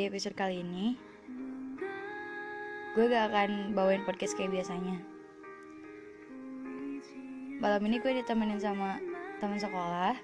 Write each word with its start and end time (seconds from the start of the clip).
Di 0.00 0.08
episode 0.08 0.32
kali 0.32 0.64
ini 0.64 0.96
Gue 2.96 3.04
gak 3.12 3.36
akan 3.36 3.76
bawain 3.76 4.00
podcast 4.08 4.32
kayak 4.32 4.48
biasanya 4.48 4.96
Malam 7.60 7.84
ini 7.84 8.00
gue 8.00 8.08
ditemenin 8.16 8.56
sama 8.56 8.96
teman 9.44 9.60
sekolah 9.60 10.16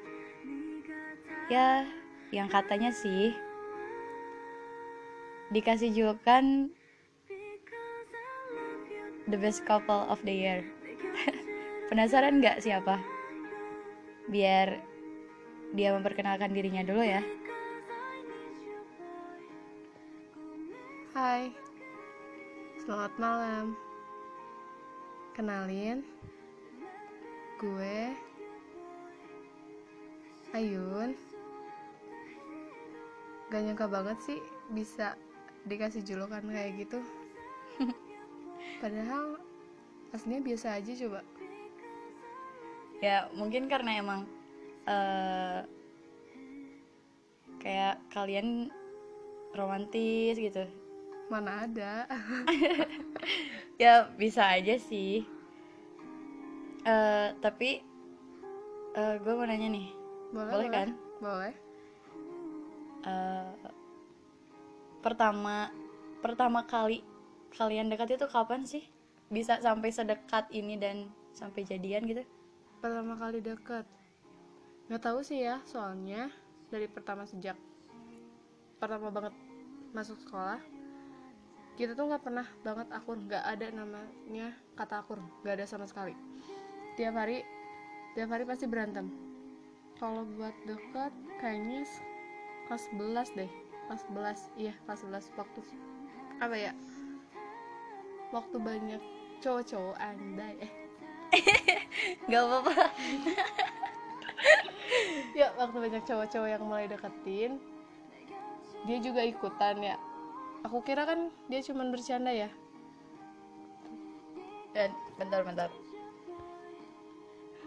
Ya, 1.52 1.84
yang 2.32 2.48
katanya 2.48 2.88
sih 2.88 3.37
Dikasih 5.52 5.93
julukan 5.93 6.73
The 9.29 9.37
best 9.37 9.68
couple 9.68 10.09
of 10.09 10.24
the 10.24 10.32
year 10.32 10.65
Penasaran 11.93 12.40
gak 12.40 12.65
siapa? 12.65 12.96
Biar 14.32 14.80
dia 15.77 15.93
memperkenalkan 15.93 16.56
dirinya 16.56 16.80
dulu 16.80 17.04
ya. 17.04 17.20
Hai, 21.16 21.48
selamat 22.84 23.16
malam. 23.16 23.73
Kenalin, 25.33 26.05
gue 27.57 28.12
Ayun. 30.52 31.16
Gak 33.49 33.63
nyangka 33.65 33.88
banget 33.88 34.21
sih 34.29 34.37
bisa 34.77 35.16
dikasih 35.65 36.05
julukan 36.05 36.45
kayak 36.52 36.85
gitu. 36.85 37.01
Padahal 38.85 39.40
aslinya 40.12 40.45
biasa 40.45 40.77
aja 40.77 40.93
coba. 41.01 41.24
Ya 43.01 43.33
mungkin 43.33 43.73
karena 43.73 44.05
emang 44.05 44.29
eh 44.85 45.65
kayak 47.65 48.05
kalian 48.12 48.68
romantis 49.57 50.37
gitu. 50.37 50.68
Mana 51.27 51.66
ada? 51.66 52.07
Ya 53.77 54.09
bisa 54.16 54.41
aja 54.57 54.80
sih. 54.80 55.27
eh 56.87 57.29
tapi 57.45 57.83
eh 58.96 59.15
gue 59.21 59.33
mau 59.37 59.45
nanya 59.45 59.68
nih, 59.68 59.91
Boleh, 60.33 60.52
boleh 60.55 60.68
kan? 60.73 60.88
Boleh. 61.21 61.52
Eh, 63.05 63.52
pertama 65.05 65.69
pertama 66.25 66.65
kali 66.65 67.05
kalian 67.53 67.93
dekat 67.93 68.16
itu 68.16 68.25
kapan 68.31 68.65
sih? 68.65 68.87
Bisa 69.28 69.61
sampai 69.61 69.93
sedekat 69.93 70.49
ini 70.55 70.81
dan 70.81 71.12
sampai 71.37 71.66
jadian 71.66 72.09
gitu? 72.09 72.22
Pertama 72.81 73.19
kali 73.19 73.44
deket. 73.44 73.84
Gak 74.88 75.03
tahu 75.03 75.21
sih 75.21 75.43
ya, 75.44 75.61
soalnya 75.69 76.31
dari 76.72 76.87
pertama 76.88 77.27
sejak 77.28 77.59
pertama 78.78 79.12
banget 79.12 79.34
masuk 79.93 80.16
sekolah 80.25 80.61
kita 81.77 81.93
tuh 81.93 82.09
nggak 82.09 82.25
pernah 82.25 82.49
banget 82.65 82.88
akur 82.88 83.21
nggak 83.21 83.44
ada 83.44 83.69
namanya 83.69 84.49
kata 84.72 85.05
akur 85.05 85.21
nggak 85.44 85.60
ada 85.60 85.66
sama 85.69 85.84
sekali. 85.84 86.16
Tiap 86.97 87.12
hari 87.12 87.44
tiap 88.16 88.33
hari 88.33 88.49
pasti 88.49 88.65
berantem. 88.65 89.12
Kalau 90.00 90.25
buat 90.37 90.56
deket 90.65 91.12
kayaknya 91.41 91.84
kelas 92.69 92.84
11 92.97 93.37
deh. 93.37 93.53
Kelas 93.87 94.03
11 94.09 94.56
iya 94.56 94.75
kelas 94.89 95.05
11 95.05 95.37
waktu 95.37 95.61
apa 96.41 96.56
ya? 96.56 96.73
Waktu 98.33 98.56
banyak 98.56 99.03
cowok-cowok 99.45 99.97
andai 100.00 100.56
eh. 100.65 100.73
Gak 102.33 102.41
apa-apa. 102.41 102.73
ya 105.39 105.53
waktu 105.61 105.77
banyak 105.77 106.03
cowok-cowok 106.09 106.49
yang 106.49 106.65
mulai 106.65 106.89
deketin 106.89 107.61
dia 108.87 108.99
juga 109.03 109.21
ikutan 109.27 109.83
ya 109.83 109.97
aku 110.66 110.82
kira 110.82 111.06
kan 111.06 111.31
dia 111.47 111.62
cuman 111.62 111.94
bercanda 111.94 112.34
ya 112.34 112.50
Dan 114.77 114.93
bentar 115.16 115.41
bentar. 115.41 115.71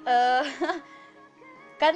Eh 0.05 0.45
kan 1.81 1.95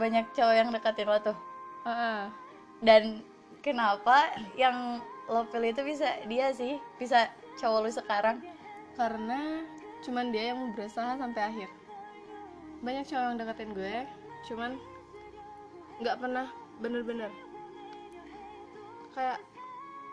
banyak 0.00 0.24
cowok 0.32 0.54
yang 0.56 0.72
deketin 0.72 1.08
lo 1.12 1.20
tuh. 1.20 1.36
Ah, 1.84 2.32
Dan 2.80 3.20
kenapa 3.60 4.32
yang 4.56 5.04
lo 5.28 5.44
pilih 5.52 5.76
itu 5.76 5.84
bisa 5.84 6.24
dia 6.24 6.56
sih? 6.56 6.80
Bisa 6.96 7.28
cowok 7.60 7.84
lu 7.84 7.90
sekarang? 7.92 8.40
karena 9.00 9.64
cuman 10.04 10.28
dia 10.28 10.52
yang 10.52 10.76
berusaha 10.76 11.16
sampai 11.16 11.40
akhir 11.40 11.68
banyak 12.84 13.04
cowok 13.08 13.24
yang 13.24 13.38
deketin 13.40 13.70
gue 13.72 13.96
cuman 14.48 14.70
nggak 16.04 16.16
pernah 16.20 16.46
bener-bener 16.84 17.32
kayak 19.16 19.40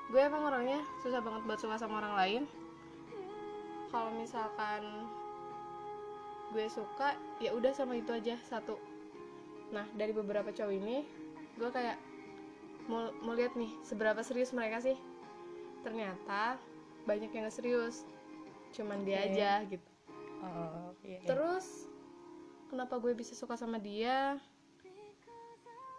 gue 0.08 0.22
emang 0.24 0.48
orangnya 0.48 0.80
susah 1.04 1.20
banget 1.20 1.44
buat 1.44 1.60
suka 1.60 1.76
sama 1.76 2.00
orang 2.00 2.16
lain. 2.16 2.44
Kalau 3.92 4.12
misalkan 4.16 4.84
gue 6.56 6.68
suka 6.72 7.16
ya 7.44 7.52
udah 7.52 7.76
sama 7.76 8.00
itu 8.00 8.12
aja 8.16 8.40
satu. 8.48 8.80
Nah 9.76 9.84
dari 10.00 10.16
beberapa 10.16 10.48
cowok 10.52 10.74
ini 10.74 11.04
gue 11.60 11.70
kayak 11.72 12.00
mau 12.88 13.12
mau 13.20 13.36
lihat 13.36 13.60
nih 13.60 13.72
seberapa 13.84 14.24
serius 14.24 14.56
mereka 14.56 14.80
sih. 14.80 14.96
Ternyata 15.84 16.56
banyak 17.08 17.32
yang 17.32 17.48
gak 17.48 17.56
serius 17.56 18.04
cuman 18.76 19.04
dia 19.08 19.24
aja 19.28 19.64
gitu. 19.68 19.90
Oh, 20.38 20.94
iya. 21.02 21.18
terus 21.26 21.90
kenapa 22.70 23.00
gue 23.02 23.12
bisa 23.16 23.34
suka 23.34 23.60
sama 23.60 23.80
dia? 23.80 24.40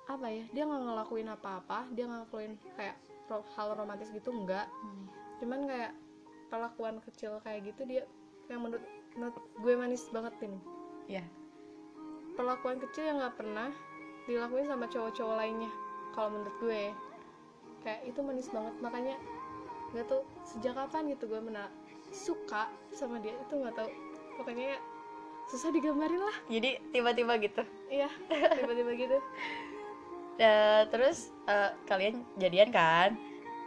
Apa 0.09 0.33
ya 0.33 0.49
dia 0.53 0.65
nggak 0.65 0.85
ngelakuin 0.89 1.29
apa-apa 1.29 1.89
dia 1.93 2.09
ngelakuin 2.09 2.57
kayak 2.77 2.97
hal 3.29 3.69
romantis 3.75 4.09
gitu 4.09 4.33
enggak 4.33 4.67
Hmm. 4.81 5.07
cuman 5.39 5.61
kayak 5.65 5.93
perlakuan 6.49 6.97
kecil 7.03 7.39
kayak 7.39 7.61
gitu 7.67 7.85
dia 7.85 8.03
yang 8.49 8.65
menurut, 8.65 8.81
menurut 9.15 9.37
gue 9.55 9.75
manis 9.75 10.09
banget 10.09 10.33
ini 10.41 10.59
Iya. 11.07 11.25
perlakuan 12.35 12.81
kecil 12.81 13.05
yang 13.05 13.19
nggak 13.19 13.37
pernah 13.37 13.69
dilakuin 14.25 14.65
sama 14.65 14.85
cowok-cowok 14.87 15.37
lainnya 15.37 15.73
kalau 16.13 16.29
menurut 16.31 16.57
gue 16.59 16.83
kayak 17.81 18.01
itu 18.05 18.21
manis 18.21 18.49
banget 18.49 18.75
makanya 18.79 19.17
nggak 19.91 20.07
tahu 20.07 20.21
sejak 20.43 20.75
kapan 20.75 21.09
gitu 21.09 21.25
gue 21.27 21.41
mena 21.41 21.69
suka 22.09 22.69
sama 22.91 23.17
dia 23.19 23.33
itu 23.35 23.55
nggak 23.55 23.75
tahu 23.75 23.89
pokoknya 24.37 24.77
ya, 24.77 24.79
susah 25.47 25.69
digambarin 25.69 26.21
lah 26.21 26.37
Jadi 26.47 26.71
tiba-tiba 26.91 27.37
gitu. 27.39 27.63
iya 27.89 28.09
tiba-tiba 28.55 28.93
gitu 28.95 29.17
Ya, 30.39 30.87
terus 30.89 31.35
eh, 31.51 31.71
kalian 31.91 32.23
jadian 32.39 32.71
kan? 32.71 33.19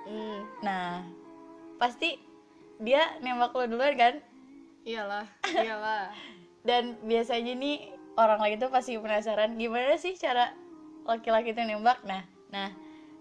hmm, 0.07 0.63
Nah, 0.63 1.03
pasti 1.75 2.15
dia 2.79 3.19
nembak 3.19 3.51
lo 3.53 3.67
duluan 3.67 3.93
kan? 3.99 4.15
iyalah 4.81 5.29
iyalah 5.53 6.09
Dan 6.67 6.97
biasanya 7.05 7.53
nih 7.53 7.93
orang 8.17 8.41
lagi 8.41 8.57
tuh 8.57 8.71
pasti 8.73 8.97
penasaran 8.97 9.53
gimana 9.59 9.93
sih 9.99 10.17
cara 10.17 10.55
laki-laki 11.05 11.53
tuh 11.53 11.67
nembak. 11.67 12.01
Nah, 12.07 12.23
nah 12.49 12.71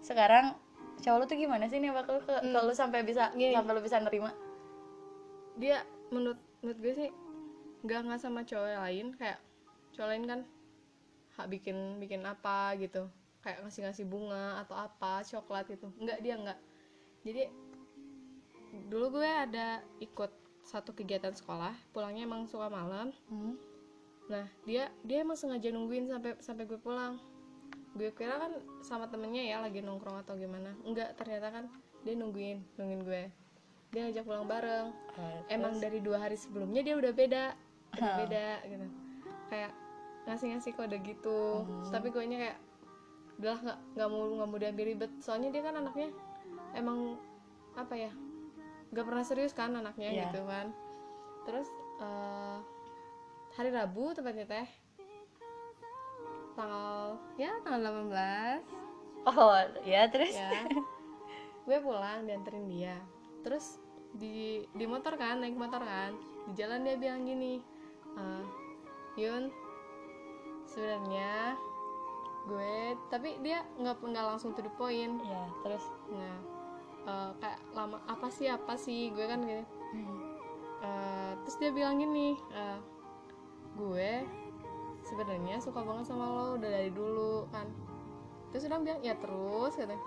sekarang 0.01 0.57
cowok 1.01 1.17
lu 1.17 1.25
tuh 1.29 1.37
gimana 1.37 1.65
sih 1.69 1.77
nembak 1.77 2.07
lu 2.09 2.21
ke, 2.23 2.35
ke 2.41 2.59
lu 2.61 2.73
sampai 2.73 3.05
bisa 3.05 3.29
Gini. 3.33 3.53
sampai 3.53 3.71
lu 3.77 3.81
bisa 3.83 3.97
nerima? 4.01 4.31
dia 5.59 5.83
menurut 6.09 6.39
menurut 6.63 6.79
gue 6.79 6.93
sih 6.95 7.09
nggak 7.83 7.99
nggak 8.07 8.21
sama 8.21 8.41
cowok 8.47 8.71
lain 8.87 9.13
kayak 9.19 9.37
cowok 9.93 10.09
lain 10.09 10.23
kan 10.25 10.39
hak 11.35 11.47
bikin 11.51 11.77
bikin 11.99 12.21
apa 12.23 12.73
gitu 12.79 13.09
kayak 13.41 13.65
ngasih 13.65 13.81
ngasih 13.89 14.05
bunga 14.05 14.61
atau 14.61 14.77
apa 14.77 15.25
coklat 15.25 15.65
gitu. 15.69 15.89
Nggak 15.97 16.19
dia 16.21 16.35
nggak. 16.37 16.59
Jadi 17.25 17.43
dulu 18.87 19.19
gue 19.19 19.27
ada 19.27 19.83
ikut 19.99 20.31
satu 20.61 20.95
kegiatan 20.95 21.33
sekolah 21.35 21.73
pulangnya 21.91 22.23
emang 22.23 22.45
suka 22.47 22.69
malam. 22.69 23.11
Hmm. 23.27 23.57
nah 24.29 24.47
dia 24.63 24.87
dia 25.03 25.27
emang 25.27 25.35
sengaja 25.35 25.75
nungguin 25.75 26.07
sampai 26.07 26.39
sampai 26.39 26.63
gue 26.69 26.79
pulang. 26.79 27.19
Gue 27.97 28.15
kira 28.15 28.39
kan 28.39 28.53
sama 28.79 29.11
temennya 29.11 29.43
ya 29.43 29.57
lagi 29.59 29.83
nongkrong 29.83 30.23
atau 30.23 30.39
gimana. 30.39 30.71
Enggak 30.87 31.19
ternyata 31.19 31.51
kan 31.51 31.65
dia 32.07 32.15
nungguin 32.15 32.63
nungguin 32.79 33.01
gue. 33.03 33.23
Dia 33.91 34.07
ngajak 34.07 34.23
pulang 34.23 34.47
bareng. 34.47 34.87
Emang 35.51 35.75
dari 35.83 35.99
dua 35.99 36.23
hari 36.23 36.39
sebelumnya 36.39 36.79
dia 36.79 36.95
udah 36.95 37.11
beda. 37.11 37.45
Udah 37.97 38.13
beda 38.23 38.47
gitu. 38.63 38.87
Kayak 39.51 39.71
ngasih 40.29 40.47
ngasih 40.55 40.71
kode 40.79 40.97
gitu. 41.03 41.67
Tapi 41.91 42.07
gue 42.07 42.23
nya 42.23 42.37
kayak 42.39 42.57
udah 43.41 43.57
nggak 43.57 43.79
nggak 43.97 44.07
mau 44.07 44.21
nggak 44.37 44.47
mau 44.47 44.59
diambil 44.61 44.85
ribet. 44.87 45.11
Soalnya 45.17 45.49
dia 45.49 45.65
kan 45.65 45.75
anaknya 45.75 46.09
emang 46.71 47.17
apa 47.73 47.95
ya 47.97 48.11
nggak 48.91 49.05
pernah 49.07 49.23
serius 49.23 49.51
kan 49.51 49.73
anaknya 49.73 50.09
Iya. 50.09 50.21
gitu 50.29 50.41
kan. 50.45 50.67
Terus 51.43 51.67
eh, 51.99 52.57
hari 53.51 53.69
Rabu 53.69 54.13
tepatnya 54.13 54.45
teh 54.45 54.67
tanggal 56.53 57.17
ya 57.35 57.51
tanggal 57.63 57.81
18 58.11 58.61
Oh, 59.21 59.53
ya 59.85 60.09
terus? 60.09 60.33
ya. 60.33 60.65
Gue 61.61 61.77
pulang 61.77 62.25
dianterin 62.25 62.65
dia. 62.65 62.97
Terus 63.45 63.77
di 64.11 64.65
di 64.67 64.85
motor 64.85 65.13
kan 65.13 65.39
naik 65.39 65.53
motor 65.53 65.77
kan. 65.77 66.17
Di 66.49 66.57
jalan 66.57 66.81
dia 66.81 66.97
bilang 66.97 67.21
gini 67.21 67.61
"Eh, 68.17 68.43
Yun 69.17 69.53
sebenarnya 70.65 71.53
gue 72.41 72.97
tapi 73.07 73.37
dia 73.45 73.61
nggak 73.77 74.01
nggak 74.01 74.25
langsung 74.25 74.51
to 74.53 74.61
the 74.61 74.71
point. 74.75 75.21
Ya 75.21 75.45
terus? 75.61 75.85
Nah 76.09 76.37
eh, 77.01 77.29
kayak 77.37 77.59
lama 77.73 77.97
apa 78.05 78.27
sih 78.29 78.49
apa 78.49 78.73
sih 78.75 79.13
gue 79.13 79.25
kan 79.25 79.41
gini. 79.41 79.65
Eh, 80.81 81.31
terus 81.45 81.55
dia 81.61 81.69
bilang 81.69 82.01
gini 82.01 82.33
eh, 82.51 82.79
gue 83.77 84.11
sebenarnya 85.01 85.57
suka 85.61 85.81
banget 85.81 86.09
sama 86.09 86.25
lo 86.29 86.45
udah 86.57 86.69
dari 86.69 86.89
dulu 86.89 87.45
kan. 87.53 87.69
Terus 88.49 88.67
orang 88.67 88.83
bilang 88.83 89.01
ya 89.01 89.13
terus 89.17 89.73
kata. 89.77 89.97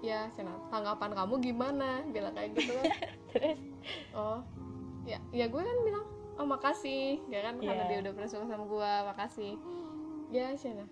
Ya 0.00 0.32
Cina, 0.32 0.56
tanggapan 0.72 1.12
kamu 1.12 1.34
gimana? 1.44 2.00
Bilang 2.08 2.32
kayak 2.32 2.56
gitu 2.56 2.72
kan. 2.72 2.84
Terus? 3.36 3.58
Oh 4.16 4.40
ya 5.04 5.16
ya 5.32 5.48
gue 5.48 5.60
kan 5.60 5.76
bilang 5.84 6.04
oh 6.36 6.44
makasih 6.44 7.20
ya 7.28 7.40
kan 7.44 7.56
karena 7.60 7.84
Iya. 7.84 7.88
dia 7.88 7.98
udah 8.04 8.12
pernah 8.16 8.30
suka 8.32 8.44
sama 8.48 8.64
gue 8.64 8.92
makasih. 9.12 9.52
Ya 10.32 10.52
Cina 10.56 10.84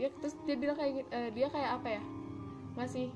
dia 0.00 0.08
terus 0.16 0.32
dia 0.48 0.56
bilang 0.56 0.80
kayak 0.80 1.04
eh, 1.12 1.28
dia 1.36 1.52
kayak 1.52 1.70
apa 1.76 1.88
ya? 2.00 2.02
Ngasih 2.80 3.12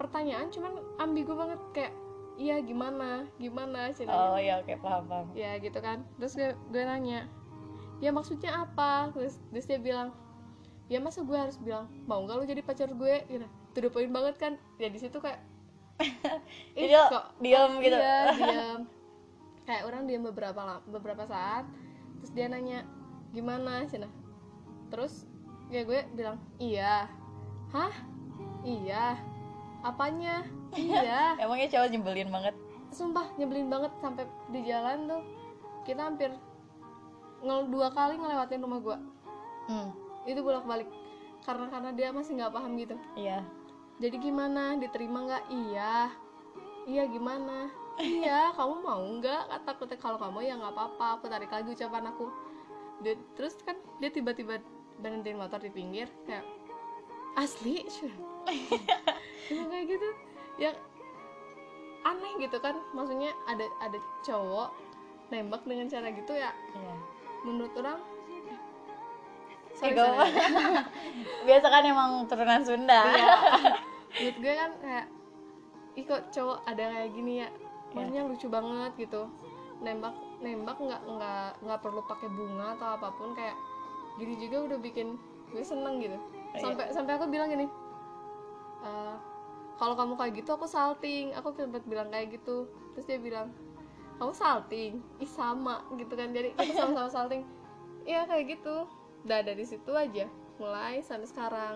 pertanyaan 0.00 0.48
cuman 0.48 0.80
ambigu 0.96 1.36
banget 1.36 1.60
kayak 1.76 1.92
iya 2.40 2.56
gimana? 2.64 3.28
Gimana? 3.36 3.92
Cina 3.92 4.32
oh 4.32 4.40
ya 4.40 4.64
oke 4.64 4.72
paham 4.80 5.04
paham. 5.04 5.26
Ya 5.36 5.60
gitu 5.60 5.76
kan. 5.84 6.08
Terus 6.16 6.32
gue, 6.32 6.56
gue 6.72 6.82
nanya 6.88 7.28
ya 8.00 8.08
maksudnya 8.08 8.64
apa? 8.64 9.12
Terus, 9.12 9.36
terus 9.52 9.68
dia 9.68 9.76
bilang 9.76 10.16
ya 10.88 11.04
masa 11.04 11.20
gue 11.20 11.36
harus 11.36 11.60
bilang 11.60 11.84
mau 12.08 12.24
nggak 12.24 12.36
lo 12.40 12.44
jadi 12.48 12.64
pacar 12.64 12.88
gue? 12.88 13.14
Gitu. 13.28 13.44
To 13.76 13.78
the 13.84 13.90
point 13.92 14.08
banget 14.08 14.40
kan. 14.40 14.52
Ya 14.80 14.88
di 14.88 14.96
situ 14.96 15.20
kayak 15.20 15.44
ih, 16.80 16.88
Jadi 16.88 17.12
kok 17.12 17.26
diam 17.44 17.76
gitu. 17.78 17.92
iya 17.92 18.32
diam 18.40 18.80
kayak 19.68 19.82
orang 19.86 20.08
diam 20.10 20.24
beberapa 20.26 20.82
beberapa 20.90 21.22
saat 21.28 21.68
terus 22.18 22.32
dia 22.32 22.48
nanya 22.48 22.88
gimana? 23.36 23.84
Cina. 23.84 24.08
Terus 24.88 25.28
ya 25.72 25.82
gue 25.88 26.00
bilang 26.12 26.36
iya. 26.60 27.08
Hah? 27.72 27.92
Iya. 28.60 29.16
Apanya? 29.80 30.44
Iya. 30.76 31.34
Emangnya 31.42 31.72
cowok 31.72 31.88
nyebelin 31.88 32.28
banget? 32.28 32.54
Sumpah 32.92 33.24
nyebelin 33.40 33.72
banget 33.72 33.92
sampai 34.04 34.28
di 34.52 34.60
jalan 34.68 35.08
tuh. 35.08 35.24
Kita 35.88 36.12
hampir 36.12 36.30
ngel 37.42 37.72
dua 37.72 37.88
kali 37.90 38.20
ngelewatin 38.20 38.60
rumah 38.60 38.80
gua. 38.84 38.98
Hmm. 39.66 39.90
Itu 40.28 40.44
bolak 40.44 40.68
balik 40.68 40.86
karena 41.42 41.66
karena 41.72 41.90
dia 41.90 42.14
masih 42.14 42.38
nggak 42.38 42.52
paham 42.54 42.76
gitu. 42.76 42.94
Iya. 43.16 43.40
Jadi 43.98 44.16
gimana? 44.20 44.76
Diterima 44.76 45.24
nggak? 45.24 45.44
Iya. 45.48 46.12
Iya 46.84 47.02
gimana? 47.08 47.72
Iya 47.96 48.50
kamu 48.60 48.74
mau 48.84 49.02
nggak? 49.18 49.42
Kata 49.48 49.68
aku 49.72 49.88
"Teh, 49.88 49.98
kalau 49.98 50.20
kamu 50.20 50.44
ya 50.44 50.54
nggak 50.60 50.76
apa-apa. 50.76 51.18
Aku 51.18 51.26
tarik 51.32 51.50
lagi 51.50 51.72
ucapan 51.72 52.12
aku. 52.12 52.28
Dia, 53.02 53.18
terus 53.34 53.58
kan 53.66 53.74
dia 53.98 54.12
tiba-tiba 54.12 54.62
berhentiin 55.00 55.38
motor 55.40 55.62
di 55.62 55.70
pinggir 55.72 56.10
kayak 56.28 56.44
asli 57.38 57.80
Emang 59.50 59.68
kayak 59.70 59.86
gitu. 59.88 60.08
Ya 60.60 60.72
aneh 62.02 62.32
gitu 62.42 62.58
kan. 62.60 62.76
Maksudnya 62.92 63.32
ada 63.48 63.66
ada 63.80 63.98
cowok 64.26 64.70
nembak 65.32 65.62
dengan 65.64 65.86
cara 65.88 66.08
gitu 66.12 66.32
ya. 66.36 66.52
Iya. 66.76 66.94
Menurut 67.46 67.72
orang 67.78 67.98
Ih, 69.82 69.96
sorry, 69.96 69.96
sorry. 69.98 70.30
biasa 71.48 71.66
kan 71.66 71.82
emang 71.88 72.10
turunan 72.28 72.62
Sunda. 72.62 73.00
Iya. 73.08 73.34
menurut 74.12 74.36
gue 74.44 74.54
kan 74.54 74.70
kayak 74.84 75.06
ih 75.96 76.04
kok 76.04 76.22
cowok 76.30 76.58
ada 76.68 76.84
kayak 76.92 77.10
gini 77.16 77.32
ya? 77.42 77.48
Maksudnya 77.96 78.22
lucu 78.28 78.46
banget 78.52 78.92
gitu. 79.00 79.22
Nembak 79.80 80.14
nembak 80.42 80.76
nggak 80.78 81.02
nggak 81.06 81.50
nggak 81.64 81.80
perlu 81.80 82.02
pakai 82.04 82.28
bunga 82.28 82.76
atau 82.76 82.88
apa 82.98 83.08
pun 83.16 83.32
kayak 83.32 83.56
gini 84.16 84.34
juga 84.36 84.56
udah 84.68 84.78
bikin 84.80 85.16
gue 85.52 85.64
seneng 85.64 86.00
gitu. 86.00 86.16
Iya. 86.52 86.60
sampai 86.60 86.84
sampai 86.92 87.12
aku 87.16 87.26
bilang 87.32 87.48
gini 87.48 87.64
"Eh, 88.84 89.16
kalau 89.80 89.94
kamu 89.96 90.14
kayak 90.20 90.32
gitu 90.42 90.50
aku 90.52 90.68
salting. 90.68 91.32
Aku 91.34 91.52
sempat 91.56 91.82
bilang 91.88 92.12
kayak 92.12 92.36
gitu. 92.36 92.68
Terus 92.94 93.06
dia 93.08 93.18
bilang 93.18 93.50
kamu 94.20 94.32
salting? 94.36 94.92
Ih 95.18 95.30
sama 95.30 95.80
gitu 95.96 96.12
kan. 96.12 96.30
Jadi 96.30 96.52
kita 96.54 96.72
sama-sama 96.76 97.10
salting. 97.16 97.42
Iya 98.04 98.28
kayak 98.28 98.58
gitu. 98.58 98.84
Udah 99.24 99.40
dari 99.42 99.64
situ 99.64 99.90
aja 99.96 100.28
mulai 100.60 101.00
sampai 101.00 101.26
sekarang. 101.26 101.74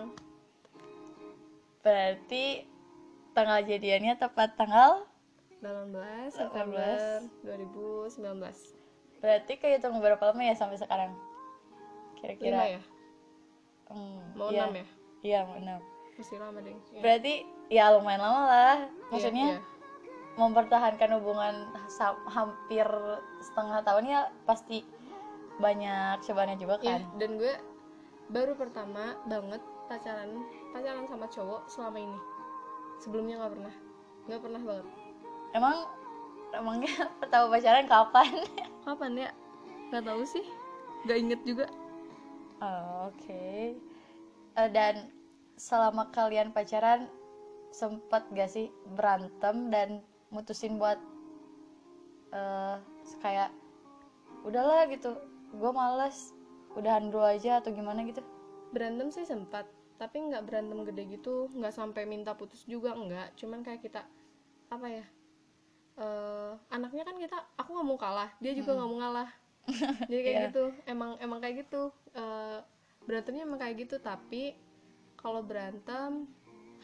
Berarti 1.81 2.67
tanggal 3.33 3.65
jadiannya 3.65 4.13
tepat 4.19 4.55
tanggal? 4.55 5.07
18 5.57 6.29
September 6.29 7.25
2019 7.41 8.77
berarti 9.17 9.53
kehitung 9.57 9.97
berapa 9.97 10.21
lama 10.29 10.45
ya 10.45 10.53
sampai 10.53 10.77
sekarang 10.77 11.17
Lima 12.17 12.21
kira-kira 12.33 12.61
ya? 12.77 12.81
Hmm, 13.87 14.19
Mau 14.35 14.49
iya. 14.49 14.65
enam 14.65 14.73
ya? 14.75 14.85
iya 15.21 15.39
mau 15.45 15.55
enam. 15.57 15.79
Masih 16.17 16.37
lama 16.41 16.57
deh 16.65 16.73
ya. 16.73 17.01
berarti 17.01 17.33
ya 17.69 17.83
lumayan 17.93 18.21
lama 18.21 18.41
lah. 18.49 18.77
Maksudnya 19.13 19.47
Iya, 19.57 19.59
mempertahankan 20.37 21.09
hubungan 21.17 21.55
hampir 22.29 22.87
setengah 23.41 23.79
tahun 23.81 24.03
ya 24.05 24.19
pasti 24.45 24.85
banyak 25.57 26.21
cobaannya 26.25 26.57
juga 26.57 26.75
iya. 26.81 26.85
kan. 26.97 27.01
Iya, 27.01 27.17
dan 27.21 27.29
gue 27.37 27.53
baru 28.27 28.53
pertama 28.57 29.17
banget 29.25 29.61
pacaran 29.87 30.43
pacaran 30.73 31.05
sama 31.07 31.25
cowok 31.29 31.61
selama 31.69 31.97
ini. 32.01 32.19
Sebelumnya 33.01 33.41
nggak 33.41 33.53
pernah. 33.57 33.75
Nggak 34.27 34.41
pernah 34.41 34.61
banget. 34.65 34.87
Emang 35.53 35.77
emangnya 36.53 36.93
pertama 37.21 37.45
pacaran 37.53 37.85
kapan? 37.87 38.31
Kapan 38.85 39.11
ya? 39.15 39.29
Nggak 39.89 40.03
tahu 40.05 40.21
sih. 40.27 40.45
Nggak 41.05 41.17
inget 41.17 41.41
juga 41.45 41.65
Oh, 42.57 43.13
oke. 43.13 43.77
Eh, 44.57 44.69
dan 44.73 45.13
selama 45.57 46.09
kalian 46.09 46.49
pacaran 46.49 47.05
sempet 47.69 48.25
gak 48.33 48.49
sih 48.49 48.73
berantem 48.97 49.69
dan 49.69 50.01
mutusin 50.33 50.81
buat 50.81 50.97
eh 52.33 52.77
kayak 53.21 53.53
udahlah 54.41 54.89
gitu. 54.89 55.13
Gue 55.53 55.71
males 55.71 56.33
udahan 56.73 57.13
dulu 57.13 57.23
aja 57.23 57.61
atau 57.61 57.69
gimana 57.69 58.01
gitu? 58.03 58.25
Berantem 58.73 59.13
sih 59.13 59.23
sempat 59.23 59.69
tapi 59.97 60.21
nggak 60.29 60.45
berantem 60.45 60.81
gede 60.85 61.03
gitu. 61.13 61.49
Nggak 61.53 61.73
sampai 61.77 62.09
minta 62.09 62.33
putus 62.33 62.65
juga 62.65 62.97
nggak. 62.97 63.37
Cuman 63.37 63.61
kayak 63.61 63.85
kita 63.85 64.01
apa 64.67 64.87
ya 64.91 65.05
eh 65.97 66.53
anaknya 66.69 67.01
kan 67.01 67.17
kita 67.17 67.37
aku 67.57 67.73
nggak 67.73 67.87
mau 67.89 67.97
kalah 67.97 68.29
dia 68.37 68.53
juga 68.53 68.77
nggak 68.77 68.89
mau 68.89 68.99
ngalah 69.01 69.29
jadi 70.09 70.21
kayak 70.23 70.37
Iya. 70.37 70.45
gitu. 70.49 70.63
Emang 70.87 71.19
emang 71.19 71.39
kayak 71.43 71.67
gitu. 71.67 71.91
Eh, 72.15 72.59
berantemnya 73.03 73.43
emang 73.43 73.59
kayak 73.59 73.75
gitu. 73.87 73.95
Tapi 73.99 74.55
kalau 75.19 75.43
berantem 75.43 76.25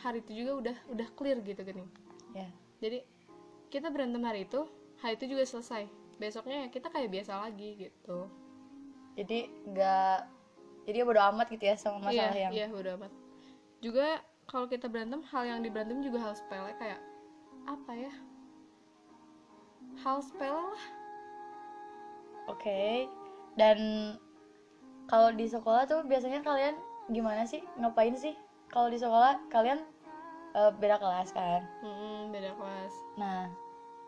hari 0.02 0.20
itu 0.26 0.44
juga 0.44 0.52
udah 0.60 0.78
udah 0.90 1.08
clear 1.14 1.38
gitu 1.46 1.62
gini 1.62 1.86
ya 2.34 2.50
jadi 2.82 3.06
kita 3.70 3.94
berantem 3.94 4.20
hari 4.26 4.44
itu 4.44 4.68
hari 5.00 5.16
itu 5.16 5.34
juga 5.34 5.44
selesai. 5.48 5.88
Besoknya 6.20 6.66
ya 6.66 6.68
kita 6.70 6.92
kayak 6.92 7.10
biasa 7.10 7.42
lagi 7.42 7.90
gitu. 7.90 8.28
Jadi 9.16 9.48
nggak 9.72 10.18
jadi 10.84 10.98
ya 11.02 11.06
bodo 11.08 11.22
amat 11.32 11.48
gitu 11.48 11.64
ya 11.64 11.76
sama 11.80 12.04
masalah 12.04 12.36
iya, 12.36 12.44
yang 12.48 12.52
iya 12.52 12.68
bodo 12.68 12.90
amat. 13.00 13.12
Juga 13.80 14.20
kalau 14.46 14.68
kita 14.68 14.92
berantem 14.92 15.24
hal 15.32 15.44
yang 15.48 15.60
diberantem 15.64 16.04
juga 16.04 16.22
hal 16.22 16.34
sepele 16.36 16.76
kayak 16.76 17.00
apa 17.66 17.92
ya? 17.96 18.14
Hal 20.04 20.20
sepele 20.20 20.60
lah 20.60 20.84
oke. 22.64 23.12
Dan 23.60 23.80
kalau 25.12 25.36
di 25.36 25.52
sekolah 25.52 25.84
tuh 25.84 26.08
biasanya 26.08 26.40
kalian 26.40 26.80
gimana 27.12 27.44
sih? 27.44 27.60
Ngapain 27.76 28.16
sih? 28.16 28.32
Kalau 28.72 28.88
di 28.88 28.96
sekolah 28.96 29.52
kalian 29.52 29.84
eh, 30.56 30.72
beda 30.80 30.96
kelas 30.96 31.36
kan? 31.36 31.68
Mm-mm, 31.84 32.32
beda 32.32 32.56
kelas. 32.56 32.94
Nah, 33.20 33.52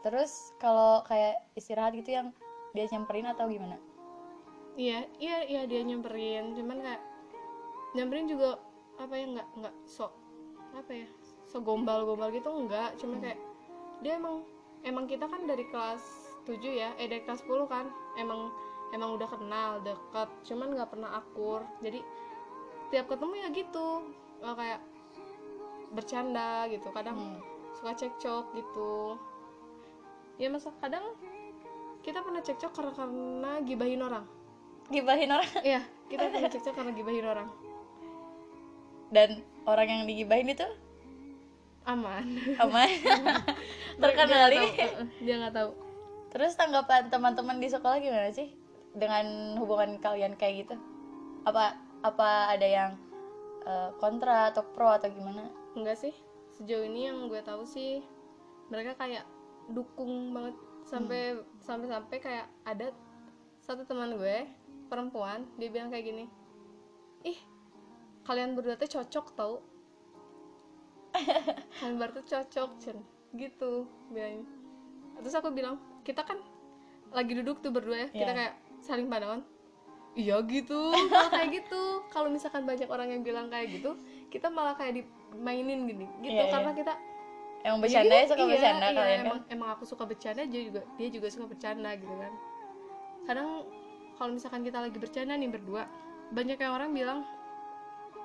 terus 0.07 0.55
kalau 0.63 1.03
kayak 1.03 1.43
istirahat 1.59 1.91
gitu 2.00 2.15
yang 2.15 2.31
dia 2.71 2.88
nyamperin 2.95 3.27
atau 3.27 3.51
gimana? 3.51 3.75
iya 4.75 5.07
iya 5.19 5.43
iya 5.43 5.62
dia 5.67 5.83
nyamperin. 5.83 6.55
Cuman 6.55 6.79
kayak 6.79 7.03
nyamperin 7.95 8.27
juga 8.31 8.59
apa 8.95 9.15
ya 9.19 9.25
nggak 9.27 9.47
nggak 9.59 9.75
sok 9.88 10.12
apa 10.75 10.91
ya 10.91 11.07
sok 11.47 11.63
gombal 11.63 12.03
gombal 12.03 12.31
gitu 12.31 12.47
enggak 12.47 12.95
cuma 13.00 13.19
kayak 13.24 13.39
dia 14.03 14.19
emang 14.19 14.43
emang 14.83 15.07
kita 15.07 15.27
kan 15.27 15.47
dari 15.47 15.63
kelas 15.71 16.25
7 16.46 16.62
ya 16.64 16.90
eh 16.96 17.06
dari 17.06 17.22
kelas 17.22 17.42
10 17.42 17.66
kan 17.66 17.86
emang 18.16 18.50
emang 18.92 19.14
udah 19.14 19.28
kenal 19.28 19.82
deket 19.82 20.30
cuman 20.46 20.72
nggak 20.72 20.90
pernah 20.90 21.18
akur 21.18 21.66
jadi 21.80 22.00
tiap 22.88 23.10
ketemu 23.10 23.34
ya 23.36 23.48
gitu 23.52 23.88
eh, 24.40 24.56
kayak 24.56 24.82
bercanda 25.92 26.66
gitu 26.68 26.88
kadang 26.92 27.16
Hmm. 27.16 27.40
suka 27.74 27.92
cekcok 27.94 28.46
gitu 28.54 29.20
ya 30.36 30.48
masa 30.48 30.72
kadang 30.78 31.04
kita 32.02 32.22
pernah 32.22 32.40
cekcok 32.40 32.72
karena 32.72 32.94
karena 32.94 33.52
gibahin 33.62 34.02
orang 34.02 34.25
Gibahin 34.86 35.28
orang 35.28 35.50
Iya, 35.66 35.82
kita 36.08 36.24
pernah 36.32 36.46
cekcok 36.48 36.74
karena 36.74 36.92
gibahin 36.94 37.25
orang. 37.25 37.50
dan 39.08 39.30
orang 39.64 39.88
yang 39.88 40.04
digibahin 40.06 40.46
itu 40.48 40.66
Aman. 41.86 42.25
aman 42.58 42.90
Dia 42.90 44.02
terkendali. 44.02 44.58
nggak 44.58 44.74
tahu, 44.74 44.90
uh-uh, 44.90 45.08
Dia 45.22 45.36
nggak 45.38 45.54
tahu. 45.54 45.70
Terus 46.36 46.60
tanggapan 46.60 47.08
teman-teman 47.08 47.63
di 47.63 47.72
sekolah 47.72 47.96
gimana 48.04 48.27
sih? 48.36 48.51
Dengan 48.92 49.56
hubungan 49.56 49.96
kalian 50.04 50.36
kayak 50.36 50.68
gitu? 50.68 50.75
Apa 51.48 51.80
apa 52.04 52.51
ada 52.51 52.68
yang 52.68 52.92
eh, 53.63 53.96
kontra 54.04 54.51
atau 54.51 54.68
pro 54.75 54.92
atau 54.92 55.08
gimana? 55.08 55.48
Enggak 55.80 55.96
sih. 55.96 56.12
Sejauh 56.60 56.84
ini 56.84 57.08
yang 57.08 57.32
gue 57.32 57.39
tahu 57.39 57.63
sih 57.63 58.04
mereka 58.68 59.00
kayak 59.00 59.24
dukung 59.72 60.36
banget. 60.36 60.60
Sampai 60.84 61.39
sampai 61.63 61.88
sampai 61.88 62.18
kayak 62.20 62.48
ada 62.68 62.92
satu 63.63 63.88
teman 63.88 64.20
gue 64.20 64.44
perempuan 64.92 65.48
dia 65.58 65.74
bilang 65.74 65.89
kayak 65.89 66.06
gini 66.06 66.30
ih 67.25 67.39
kalian 68.27 68.54
berdua 68.54 68.77
tuh 68.77 68.89
cocok 68.89 69.25
tau. 69.34 69.56
Kalian 71.82 71.96
berdua 71.98 72.22
tuh 72.22 72.25
cocok 72.27 72.70
Cen. 72.82 72.98
Gitu 73.34 73.89
bilangnya. 74.13 74.46
Terus 75.22 75.34
aku 75.38 75.50
bilang 75.50 75.82
kita 76.05 76.21
kan 76.21 76.38
lagi 77.09 77.33
duduk 77.33 77.59
tuh 77.59 77.74
berdua 77.74 78.05
ya 78.05 78.07
kita 78.13 78.31
Iya. 78.31 78.38
kayak 78.38 78.53
saling 78.85 79.09
pandangan 79.09 79.41
iya 80.15 80.39
gitu 80.47 80.95
kalau 81.12 81.27
kayak 81.27 81.50
gitu. 81.59 81.81
Kalau 82.15 82.31
misalkan 82.31 82.63
banyak 82.63 82.88
orang 82.88 83.12
yang 83.12 83.21
bilang 83.25 83.51
kayak 83.51 83.67
gitu 83.67 84.00
kita 84.31 84.47
malah 84.47 84.71
kayak 84.79 85.03
dimainin 85.03 85.83
gini. 85.83 86.07
Gitu 86.24 86.31
Iya, 86.31 86.47
iya. 86.47 86.53
karena 86.55 86.71
kita 86.71 86.93
emang 87.67 87.79
bercanda 87.83 88.15
ya 88.15 88.25
suka 88.29 88.43
iya, 88.45 88.51
bercanda 88.55 88.85
iya, 88.88 88.95
kalian 88.95 89.19
kan? 89.19 89.25
emang, 89.27 89.39
emang 89.51 89.69
aku 89.75 89.83
suka 89.83 90.03
bercanda 90.07 90.47
dia 90.47 90.62
juga 90.71 90.81
dia 90.95 91.07
juga 91.12 91.27
suka 91.27 91.45
bercanda 91.51 91.89
gitu 92.00 92.15
kan. 92.15 92.33
Kadang 93.27 93.50
kalau 94.15 94.31
misalkan 94.31 94.62
kita 94.63 94.77
lagi 94.79 94.97
bercanda 95.01 95.33
nih 95.35 95.50
berdua 95.51 95.83
banyak 96.31 96.57
yang 96.63 96.74
orang 96.74 96.89
bilang 96.95 97.19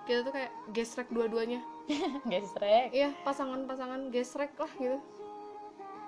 kita 0.06 0.22
tuh 0.22 0.32
kayak 0.32 0.52
gesrek 0.70 1.10
dua-duanya. 1.10 1.58
Gesrek. 2.30 2.94
Iya 2.94 3.10
pasangan-pasangan 3.26 4.14
gesrek 4.14 4.54
lah 4.54 4.70
gitu. 4.78 4.98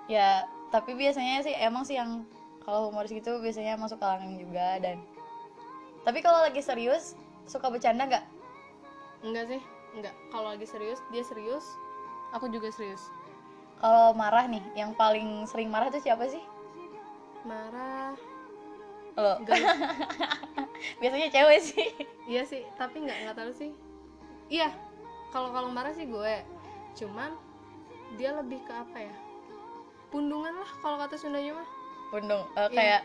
Ya 0.07 0.47
tapi 0.73 0.97
biasanya 0.97 1.45
sih 1.45 1.53
emang 1.53 1.85
sih 1.85 2.01
yang 2.01 2.25
kalau 2.65 2.89
humoris 2.89 3.13
gitu 3.13 3.37
biasanya 3.37 3.77
masuk 3.77 4.01
kalangan 4.01 4.33
juga 4.41 4.81
dan 4.81 4.97
tapi 6.01 6.25
kalau 6.25 6.41
lagi 6.41 6.65
serius 6.65 7.13
suka 7.45 7.69
bercanda 7.69 8.09
nggak? 8.09 8.25
Enggak 9.23 9.45
sih 9.53 9.61
enggak. 9.93 10.15
Kalau 10.33 10.49
lagi 10.49 10.65
serius 10.65 10.99
dia 11.13 11.21
serius 11.21 11.63
aku 12.33 12.49
juga 12.49 12.73
serius. 12.73 13.05
Kalau 13.77 14.17
marah 14.17 14.49
nih 14.49 14.65
yang 14.73 14.97
paling 14.97 15.45
sering 15.45 15.69
marah 15.69 15.93
tuh 15.93 16.01
siapa 16.01 16.25
sih? 16.25 16.41
Marah. 17.45 18.17
Lo. 19.13 19.39
Biasanya 20.99 21.29
cewek 21.29 21.59
sih. 21.61 21.87
Iya 22.25 22.43
sih 22.49 22.65
tapi 22.75 23.05
nggak 23.05 23.29
nggak 23.29 23.37
tahu 23.37 23.51
sih. 23.53 23.71
Iya 24.49 24.73
kalau 25.29 25.53
kalau 25.53 25.69
marah 25.69 25.93
sih 25.93 26.09
gue. 26.09 26.35
Cuman 26.97 27.37
dia 28.17 28.33
lebih 28.35 28.59
ke 28.65 28.73
apa 28.73 28.97
ya 28.97 29.15
pundungan 30.13 30.53
lah 30.53 30.69
kalau 30.79 30.95
kata 30.95 31.17
Sundanya 31.17 31.57
mah. 31.57 31.67
Pundung 32.07 32.45
Iya. 32.53 32.69
kayak 32.69 33.01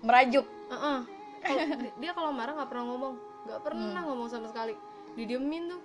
merajuk. 0.00 0.46
Heeh. 0.66 0.98
Kalau 1.40 1.60
di- 1.76 1.94
dia 2.00 2.12
kalau 2.12 2.32
marah 2.32 2.56
nggak 2.56 2.66
pernah 2.66 2.86
ngomong 2.86 3.14
nggak 3.40 3.60
pernah 3.60 3.84
Hmm. 3.94 4.06
ngomong 4.08 4.28
sama 4.28 4.48
sekali. 4.48 4.72
Didiemin 5.12 5.68
tuh 5.68 5.80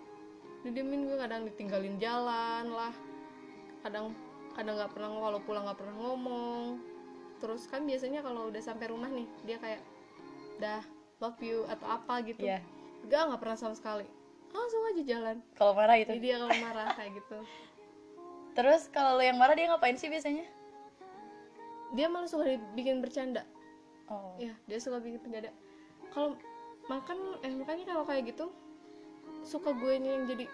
didiemin 0.62 1.06
gue 1.06 1.18
kadang 1.18 1.44
ditinggalin 1.44 1.96
jalan 1.98 2.66
lah. 2.70 2.96
Kadang 3.82 4.16
kadang 4.52 4.76
nggak 4.76 4.92
pernah 4.92 5.10
kalau 5.12 5.40
pulang 5.42 5.64
nggak 5.64 5.76
pernah 5.76 5.96
ngomong. 5.98 6.80
Terus 7.36 7.68
kan 7.68 7.84
biasanya 7.84 8.24
kalau 8.24 8.48
udah 8.48 8.62
sampai 8.62 8.88
rumah 8.88 9.08
nih 9.08 9.28
dia 9.44 9.60
kayak 9.60 9.84
dah 10.58 10.80
love 11.20 11.40
you 11.40 11.64
atau 11.66 11.88
apa 11.92 12.24
gitu. 12.24 12.40
Iya. 12.42 12.64
Enggak, 13.04 13.22
nggak 13.28 13.40
pernah 13.40 13.58
sama 13.58 13.76
sekali. 13.76 14.08
Langsung 14.50 14.82
aja 14.86 15.04
jalan. 15.04 15.36
Kalau 15.54 15.76
marah 15.76 16.00
jadi 16.00 16.16
dia 16.16 16.36
kalau 16.38 16.56
marah 16.56 16.88
kayak 16.96 17.12
gitu 17.14 17.38
terus 18.56 18.88
kalau 18.90 19.20
lo 19.20 19.24
yang 19.24 19.36
marah 19.36 19.54
dia 19.54 19.68
ngapain 19.68 20.00
sih 20.00 20.08
biasanya? 20.08 20.48
Dia 21.94 22.08
malah 22.08 22.28
suka 22.28 22.56
bikin 22.74 23.04
bercanda. 23.04 23.44
Oh. 24.08 24.36
Ya 24.40 24.56
dia 24.66 24.80
suka 24.80 25.04
bikin 25.04 25.20
bercanda. 25.22 25.52
Kalau 26.16 26.40
makan 26.88 27.18
eh 27.44 27.52
makanya 27.52 27.92
kalau 27.92 28.06
kayak 28.08 28.32
gitu 28.32 28.50
suka 29.46 29.76
gue 29.76 30.00
yang 30.00 30.26
jadi 30.26 30.48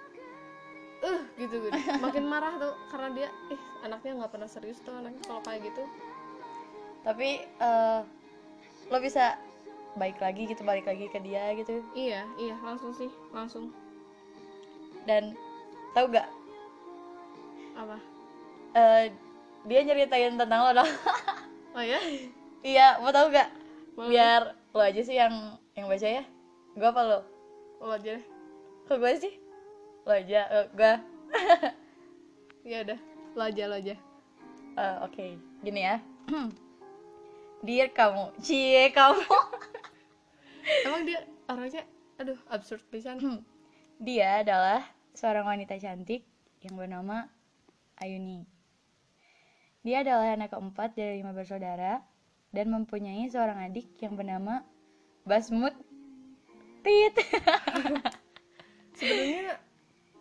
eh 1.02 1.22
gitu 1.38 1.56
gitu. 1.66 1.78
Makin 2.06 2.26
marah 2.26 2.58
tuh 2.62 2.74
karena 2.94 3.10
dia 3.14 3.28
ih 3.50 3.62
anaknya 3.86 4.22
nggak 4.22 4.32
pernah 4.34 4.50
serius 4.50 4.82
tuh 4.82 4.94
anaknya. 4.94 5.22
Kalau 5.26 5.42
kayak 5.46 5.70
gitu. 5.70 5.84
Tapi 7.02 7.46
eh, 7.46 8.02
lo 8.90 8.98
bisa 9.02 9.38
baik 10.00 10.24
lagi 10.24 10.48
gitu 10.48 10.62
balik 10.64 10.88
lagi 10.88 11.06
ke 11.10 11.20
dia 11.22 11.52
gitu. 11.58 11.84
Iya 11.94 12.26
iya 12.38 12.56
langsung 12.62 12.94
sih 12.96 13.10
langsung. 13.34 13.74
Dan 15.04 15.34
tau 15.98 16.08
gak 16.08 16.30
apa? 17.76 17.98
Eh, 18.72 19.04
dia 19.66 19.80
nyeritain 19.84 20.36
tentang 20.36 20.62
lo 20.66 20.72
dong. 20.74 20.92
Oh 21.72 21.80
ya 21.80 22.04
iya 22.68 23.00
mau 23.00 23.16
tau 23.16 23.32
gak 23.32 23.48
Boleh. 23.96 24.12
biar 24.12 24.42
lo 24.76 24.84
aja 24.84 25.00
sih 25.00 25.16
yang 25.16 25.56
yang 25.72 25.88
baca 25.88 26.04
ya. 26.04 26.24
Gue 26.76 26.84
apa 26.84 27.00
lo? 27.00 27.20
Lo 27.80 27.96
aja 27.96 28.20
deh. 28.20 28.26
Kok 28.92 29.00
gue 29.00 29.12
sih? 29.16 29.34
Lo 30.04 30.12
aja 30.12 30.52
Eh, 30.52 30.68
gue 30.76 30.94
ya 32.76 32.84
udah 32.84 33.00
lo 33.40 33.44
aja 33.48 33.64
lo 33.72 33.76
aja. 33.80 33.96
Eh, 34.76 34.96
oke 35.00 35.26
gini 35.64 35.80
ya. 35.88 36.04
Dear 37.64 37.88
kamu 37.96 38.36
cie 38.44 38.92
kamu. 38.92 39.24
Emang 40.92 41.08
dia 41.08 41.24
orangnya 41.48 41.88
aduh 42.20 42.36
absurd 42.52 42.84
pisan. 42.92 43.16
Dia 44.04 44.44
adalah 44.44 44.84
seorang 45.16 45.48
wanita 45.48 45.80
cantik 45.80 46.28
yang 46.60 46.76
bernama 46.76 47.32
Ayuni. 48.02 48.50
Dia 49.86 50.02
adalah 50.02 50.34
anak 50.34 50.50
keempat 50.54 50.98
dari 50.98 51.22
lima 51.22 51.34
bersaudara 51.38 52.02
dan 52.50 52.66
mempunyai 52.74 53.30
seorang 53.30 53.62
adik 53.70 53.94
yang 54.02 54.18
bernama 54.18 54.66
Basmut 55.26 55.74
Tit. 56.82 57.14
Sebenarnya 58.98 59.58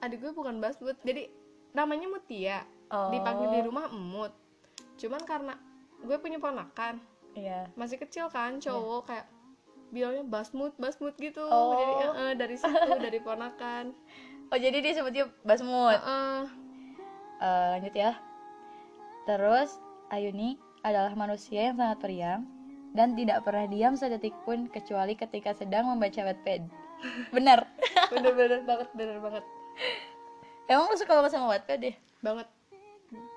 adik 0.01 0.21
gue 0.21 0.33
bukan 0.33 0.61
basbut 0.61 0.97
jadi 1.05 1.29
namanya 1.73 2.09
Mutia. 2.09 2.65
Oh. 2.91 3.07
dipanggil 3.15 3.49
di 3.55 3.61
rumah 3.71 3.87
emut. 3.87 4.35
Cuman 4.99 5.23
karena 5.23 5.55
gue 6.03 6.17
punya 6.19 6.43
ponakan. 6.43 6.99
Iya. 7.39 7.71
Masih 7.79 8.03
kecil 8.03 8.27
kan 8.29 8.59
cowok 8.59 9.07
kayak 9.07 9.27
bilangnya 9.95 10.27
basmut 10.27 10.75
basmut 10.77 11.15
gitu. 11.17 11.47
Oh. 11.47 11.79
jadi 11.79 11.93
eh, 11.97 12.13
eh, 12.13 12.33
dari 12.35 12.57
situ 12.59 12.91
dari 12.99 13.19
ponakan. 13.23 13.95
Oh 14.51 14.59
jadi 14.59 14.83
dia 14.83 14.93
sebutnya 14.99 15.31
Basmut. 15.47 15.95
Eh, 15.95 16.43
Eh, 17.41 17.67
Lanjut 17.73 17.95
ya 17.95 18.13
Terus 19.25 19.81
Ayuni 20.09 20.57
adalah 20.81 21.13
manusia 21.13 21.71
yang 21.71 21.77
sangat 21.77 21.99
periang 22.01 22.43
dan 22.91 23.15
tidak 23.15 23.47
pernah 23.47 23.65
diam 23.65 23.95
sedetik 23.95 24.35
pun 24.43 24.67
kecuali 24.67 25.15
ketika 25.15 25.55
sedang 25.55 25.87
membaca 25.87 26.27
Wattpad. 26.27 26.67
Bener. 27.35 27.63
bener-bener 28.11 28.61
banget 28.71 28.89
bener 28.93 29.19
banget 29.19 29.45
Emang 30.67 30.87
lu 30.87 30.97
suka 30.97 31.15
banget 31.15 31.33
sama 31.33 31.47
Wattpad 31.51 31.79
deh? 31.81 31.97
banget 32.21 32.45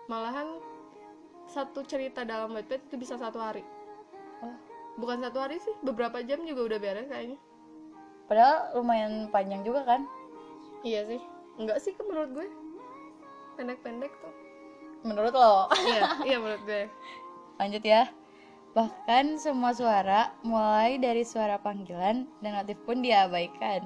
malahan 0.05 0.59
satu 1.45 1.85
cerita 1.85 2.21
dalam 2.23 2.51
Wattpad 2.51 2.83
itu 2.83 2.95
bisa 2.97 3.15
satu 3.15 3.39
hari 3.39 3.63
Oh. 4.43 4.51
bukan 4.99 5.23
satu 5.23 5.39
hari 5.39 5.55
sih 5.55 5.71
beberapa 5.79 6.19
jam 6.19 6.43
juga 6.43 6.67
udah 6.67 6.79
beres 6.81 7.07
kayaknya 7.07 7.39
Padahal 8.27 8.75
lumayan 8.75 9.31
panjang 9.31 9.63
juga 9.63 9.87
kan? 9.87 10.03
iya 10.81 11.07
sih 11.07 11.21
enggak 11.55 11.79
sih 11.79 11.95
menurut 12.01 12.33
gue 12.33 12.47
pendek-pendek 13.53 14.11
tuh 14.19 14.33
Menurut 15.03 15.35
lo. 15.35 15.67
iya 15.83 16.01
iya 16.23 16.37
menurut 16.39 16.63
gue 16.63 16.87
Lanjut 17.59 17.83
ya. 17.83 18.07
Bahkan 18.73 19.37
semua 19.37 19.69
suara, 19.69 20.33
mulai 20.41 20.97
dari 20.97 21.21
suara 21.21 21.61
panggilan 21.61 22.25
dan 22.41 22.51
notif 22.57 22.81
pun 22.81 22.97
diabaikan. 22.97 23.85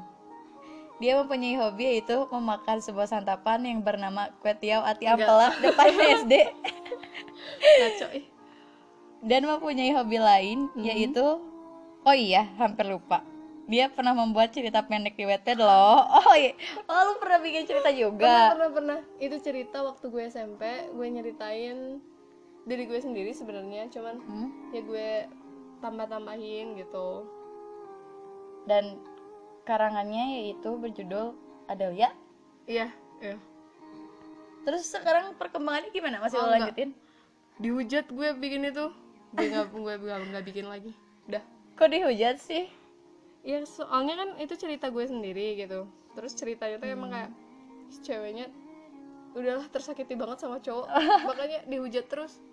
Dia 0.98 1.20
mempunyai 1.20 1.60
hobi 1.60 1.84
yaitu 1.94 2.16
memakan 2.32 2.80
sebuah 2.80 3.06
santapan 3.06 3.60
yang 3.62 3.84
bernama 3.84 4.32
kue 4.40 4.56
tiaw 4.56 4.82
ati 4.82 5.04
Enggak. 5.04 5.28
ampela 5.28 5.48
depan 5.60 5.92
SD. 6.24 6.34
dan 9.22 9.42
mempunyai 9.44 9.92
hobi 9.92 10.18
lain 10.18 10.60
yaitu 10.78 11.26
oh 12.02 12.16
iya 12.16 12.46
hampir 12.56 12.86
lupa 12.86 13.20
dia 13.68 13.92
pernah 13.92 14.16
membuat 14.16 14.56
cerita 14.56 14.80
pendek 14.80 15.20
di 15.20 15.28
Wattpad 15.28 15.60
loh. 15.60 16.00
Oh 16.08 16.34
iya. 16.40 16.56
Oh 16.88 17.00
lu 17.12 17.14
pernah 17.20 17.40
bikin 17.44 17.68
cerita 17.68 17.92
pernah 17.92 18.00
juga? 18.00 18.36
Pernah 18.56 18.72
pernah 18.72 19.00
itu 19.20 19.36
cerita 19.44 19.78
waktu 19.84 20.06
gue 20.08 20.24
SMP 20.32 20.64
gue 20.96 21.08
nyeritain 21.12 22.00
diri 22.64 22.84
gue 22.88 23.00
sendiri 23.00 23.32
sebenarnya 23.36 23.92
cuman 23.92 24.16
Hmm? 24.24 24.50
ya 24.72 24.82
gue 24.84 25.10
tambah-tambahin 25.84 26.80
gitu. 26.80 27.28
Dan 28.68 29.00
karangannya 29.68 30.48
yaitu 30.48 30.80
berjudul 30.80 31.36
Adelia? 31.68 32.16
Iya 32.72 32.88
iya. 33.20 33.36
Terus 34.64 34.88
sekarang 34.88 35.36
perkembangannya 35.36 35.92
gimana? 35.92 36.24
Masih 36.24 36.40
Oh, 36.40 36.48
lo 36.48 36.56
lanjutin? 36.56 36.96
Dihujat 37.60 38.08
gue 38.12 38.32
bikin 38.40 38.64
itu. 38.68 38.92
Gue 39.36 39.46
nggak 39.52 39.76
gue 39.76 39.94
nggak 40.32 40.44
bikin 40.48 40.72
lagi. 40.72 40.92
Udah. 41.28 41.44
Kok 41.76 41.88
dihujat 41.92 42.40
sih 42.40 42.72
ya 43.48 43.64
soalnya 43.64 44.20
kan 44.20 44.30
itu 44.44 44.60
cerita 44.60 44.92
gue 44.92 45.08
sendiri 45.08 45.56
gitu. 45.56 45.88
Terus 46.20 46.36
ceritanya 46.36 46.76
tuh 46.84 46.90
emang 46.92 47.10
kayak 47.16 47.32
si 47.88 48.04
ceweknya 48.04 48.52
udahlah 49.32 49.64
tersakiti 49.72 50.20
banget 50.20 50.44
sama 50.44 50.60
cowok. 50.60 50.92
Makanya 51.32 51.64
dihujat 51.72 52.12
terus. 52.12 52.44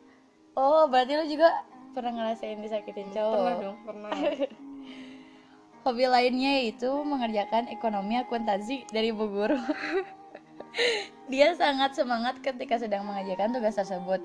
Oh 0.54 0.86
berarti 0.86 1.18
lo 1.18 1.26
juga 1.26 1.50
pernah 1.98 2.14
ngerasain 2.14 2.62
disakitin 2.62 3.10
cowok? 3.10 3.34
Pernah 3.34 3.56
dong 3.58 3.78
pernah. 3.82 4.10
Hobi 5.84 6.08
lainnya 6.08 6.64
yaitu 6.64 6.88
mengerjakan 6.88 7.68
ekonomi 7.68 8.16
akuntansi 8.16 8.88
dari 8.88 9.10
Bu 9.10 9.28
Guru. 9.28 9.58
Dia 11.32 11.52
sangat 11.58 11.98
semangat 11.98 12.40
ketika 12.40 12.78
sedang 12.80 13.04
mengerjakan 13.04 13.52
tugas 13.52 13.76
tersebut. 13.76 14.22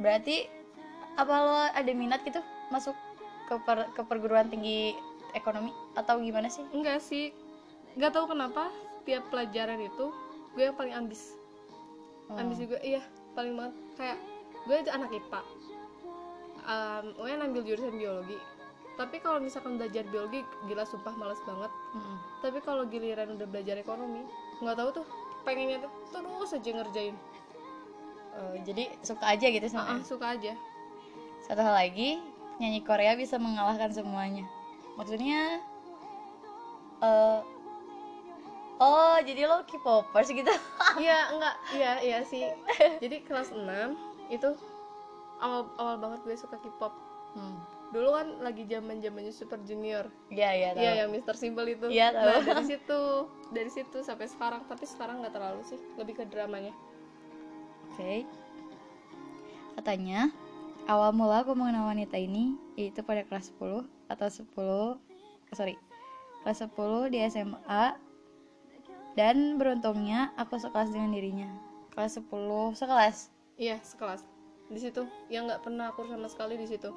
Berarti 0.00 0.48
apa 1.12 1.34
lo 1.44 1.60
ada 1.76 1.92
minat 1.92 2.24
gitu 2.24 2.40
masuk 2.72 2.96
ke 3.46 3.54
per- 3.62 3.90
ke 3.92 4.02
perguruan 4.04 4.48
tinggi 4.48 4.94
ekonomi? 5.32 5.72
Atau 5.94 6.20
gimana 6.20 6.48
sih? 6.48 6.64
enggak 6.70 7.00
sih. 7.00 7.30
Nggak 7.96 8.12
tahu 8.14 8.32
kenapa 8.32 8.68
tiap 9.02 9.26
pelajaran 9.28 9.82
itu 9.82 10.06
gue 10.54 10.64
yang 10.64 10.76
paling 10.76 10.94
ambis. 10.94 11.34
Oh. 12.30 12.38
ambis 12.38 12.62
juga 12.62 12.78
iya 12.80 13.02
paling 13.34 13.56
banget. 13.58 13.74
Kayak 13.98 14.18
gue 14.62 14.76
itu 14.78 14.90
anak 14.94 15.10
IPA 15.10 15.42
um, 16.66 17.04
gue 17.18 17.30
ambil 17.34 17.62
jurusan 17.66 17.94
biologi. 17.96 18.38
Tapi 18.92 19.16
kalau 19.24 19.40
misalkan 19.40 19.80
belajar 19.80 20.04
biologi 20.12 20.44
gila 20.68 20.84
sumpah 20.84 21.16
males 21.16 21.40
banget. 21.48 21.72
Mm-mm. 21.96 22.16
tapi 22.40 22.58
kalau 22.60 22.84
giliran 22.88 23.36
udah 23.36 23.46
belajar 23.48 23.76
ekonomi 23.78 24.24
nggak 24.60 24.76
tahu 24.78 24.88
tuh 25.02 25.06
pengennya 25.44 25.78
tuh 25.82 25.92
terus 26.12 26.50
aja 26.54 26.70
ngerjain. 26.70 27.16
Oh, 28.32 28.56
jadi 28.64 28.88
suka 29.04 29.24
aja 29.28 29.46
gitu 29.48 29.66
Ah, 29.72 29.76
ah, 29.76 30.00
sama. 30.00 30.04
suka 30.04 30.26
aja. 30.32 30.52
Satu 31.44 31.60
hal 31.60 31.74
lagi, 31.76 32.16
nyanyi 32.60 32.80
Korea 32.84 33.16
bisa 33.16 33.36
mengalahkan 33.40 33.92
semuanya. 33.92 34.44
Maksudnya 34.98 35.60
eh 37.00 37.40
Oh, 38.82 39.14
jadi 39.22 39.46
lo 39.46 39.62
K-popers 39.62 40.26
gitu. 40.34 40.50
iya 41.04 41.32
enggak 41.32 41.56
iya 41.72 41.92
iya 42.04 42.18
sih 42.26 42.44
jadi 43.00 43.24
kelas 43.24 43.54
6 43.54 43.64
itu 44.28 44.50
awal 45.40 45.68
awal 45.80 45.96
banget 46.00 46.20
gue 46.26 46.36
suka 46.36 46.56
K-pop 46.60 46.92
hmm. 47.38 47.56
dulu 47.92 48.16
kan 48.16 48.28
lagi 48.44 48.64
zaman 48.68 49.00
zamannya 49.00 49.32
Super 49.32 49.60
Junior 49.64 50.08
Iya, 50.32 50.50
iya. 50.56 50.68
Iya 50.72 50.92
yang 51.04 51.12
Mr. 51.12 51.36
Simple 51.36 51.76
itu. 51.76 51.92
Iya, 51.92 52.08
tahu. 52.08 52.24
Nah 52.24 52.40
dari 52.40 52.64
situ, 52.64 53.00
dari 53.52 53.68
situ 53.68 53.98
sampai 54.00 54.24
sekarang. 54.32 54.64
Tapi 54.64 54.84
sekarang 54.88 55.20
nggak 55.20 55.36
terlalu 55.36 55.60
sih, 55.68 55.76
lebih 56.00 56.16
ke 56.16 56.24
dramanya. 56.24 56.72
Oke. 57.92 58.24
Katanya, 59.76 60.32
awal 60.90 61.14
mula 61.14 61.46
aku 61.46 61.54
mengenal 61.54 61.86
wanita 61.90 62.18
ini 62.18 62.58
yaitu 62.74 63.04
pada 63.06 63.22
kelas 63.22 63.54
10 63.60 63.86
atau 64.10 64.28
10 64.28 64.42
eh, 65.52 65.56
sorry, 65.56 65.74
kelas 66.42 66.64
10 66.66 67.12
di 67.12 67.18
SMA 67.30 67.84
dan 69.12 69.60
beruntungnya 69.60 70.32
aku 70.40 70.56
sekelas 70.56 70.90
dengan 70.90 71.12
dirinya. 71.12 71.50
Kelas 71.92 72.16
10 72.16 72.72
sekelas. 72.72 73.28
Iya 73.60 73.76
sekelas. 73.84 74.24
Di 74.72 74.80
situ 74.80 75.04
yang 75.28 75.44
nggak 75.46 75.62
pernah 75.68 75.92
akur 75.92 76.08
sama 76.08 76.26
sekali 76.32 76.56
di 76.56 76.64
situ. 76.64 76.88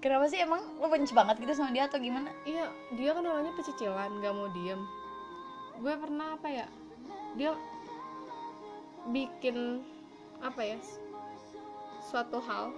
Kenapa 0.00 0.32
sih 0.32 0.40
emang 0.40 0.80
lo 0.80 0.88
benci 0.88 1.12
banget 1.12 1.36
gitu 1.42 1.52
sama 1.52 1.74
dia 1.74 1.90
atau 1.90 2.00
gimana? 2.00 2.32
Iya 2.48 2.72
dia 2.96 3.10
kan 3.12 3.26
orangnya 3.26 3.52
pecicilan, 3.58 4.22
nggak 4.22 4.32
mau 4.32 4.48
diem. 4.54 4.80
Gue 5.82 5.94
pernah 5.98 6.38
apa 6.38 6.48
ya? 6.48 6.66
Dia 7.36 7.52
bikin 9.10 9.84
apa 10.40 10.62
ya? 10.64 10.78
Suatu 12.00 12.40
hal 12.40 12.72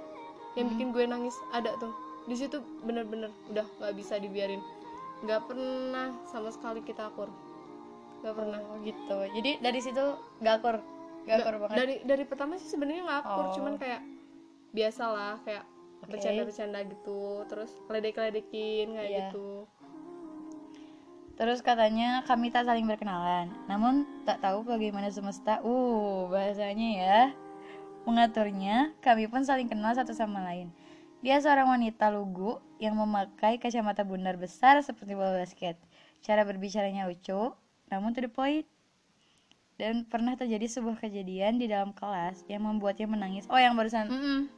yang 0.54 0.66
bikin 0.68 0.92
gue 0.92 1.04
nangis 1.04 1.34
ada 1.50 1.72
tuh. 1.78 1.92
Di 2.24 2.36
situ 2.36 2.60
bener-bener 2.82 3.32
udah 3.50 3.66
nggak 3.80 3.94
bisa 3.96 4.16
dibiarin. 4.16 4.60
Nggak 5.22 5.48
pernah 5.48 6.12
sama 6.28 6.50
sekali 6.50 6.82
kita 6.82 7.08
akur. 7.08 7.30
Nggak 8.22 8.34
pernah. 8.36 8.58
Oh, 8.62 8.78
gitu. 8.82 9.18
Jadi 9.34 9.50
dari 9.58 9.80
situ 9.82 10.04
gak 10.38 10.62
akur, 10.62 10.76
gak 11.26 11.36
akur 11.42 11.54
banget. 11.66 11.76
dari 11.78 11.94
dari 12.02 12.24
pertama 12.26 12.54
sih 12.58 12.70
sebenarnya 12.70 13.02
nggak 13.06 13.20
akur 13.26 13.44
Oh. 13.48 13.54
cuman 13.54 13.74
kayak 13.78 14.02
biasalah 14.72 15.38
kayak 15.42 15.64
Oke. 16.02 16.10
bercanda-bercanda 16.14 16.78
gitu 16.86 17.22
terus 17.46 17.70
keledek-keledekin 17.86 18.86
kayak 18.94 19.10
Iya. 19.10 19.18
gitu 19.30 19.66
Terus 21.32 21.64
katanya 21.64 22.22
kami 22.28 22.52
tak 22.52 22.68
saling 22.68 22.84
berkenalan, 22.84 23.50
namun 23.64 24.04
tak 24.28 24.44
tahu 24.44 24.62
bagaimana 24.62 25.08
semesta, 25.08 25.58
uh 25.64 26.28
bahasanya 26.28 26.88
ya, 26.92 27.20
mengaturnya. 28.04 28.94
Kami 29.04 29.26
pun 29.30 29.42
saling 29.42 29.68
kenal 29.70 29.94
satu 29.94 30.12
sama 30.14 30.42
lain. 30.46 30.70
Dia 31.22 31.38
seorang 31.38 31.70
wanita 31.70 32.10
lugu 32.10 32.58
yang 32.82 32.98
memakai 32.98 33.56
kacamata 33.62 34.02
bundar 34.02 34.34
besar 34.34 34.82
seperti 34.82 35.14
bola 35.14 35.38
basket. 35.38 35.78
Cara 36.22 36.42
berbicaranya 36.42 37.06
lucu, 37.06 37.54
namun 37.90 38.10
to 38.14 38.22
the 38.22 38.30
point. 38.30 38.66
Dan 39.78 40.06
pernah 40.06 40.38
terjadi 40.38 40.68
sebuah 40.68 40.98
kejadian 41.00 41.58
di 41.58 41.66
dalam 41.66 41.90
kelas 41.94 42.46
yang 42.46 42.62
membuatnya 42.62 43.06
menangis. 43.10 43.46
Oh, 43.50 43.58
yang 43.58 43.74
barusan 43.74 44.06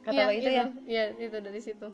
kata 0.05 0.13
Iya, 0.13 0.25
lo 0.25 0.33
itu 0.33 0.49
ya? 0.49 0.65
iya 0.85 1.03
itu 1.17 1.37
dari 1.41 1.61
situ 1.61 1.87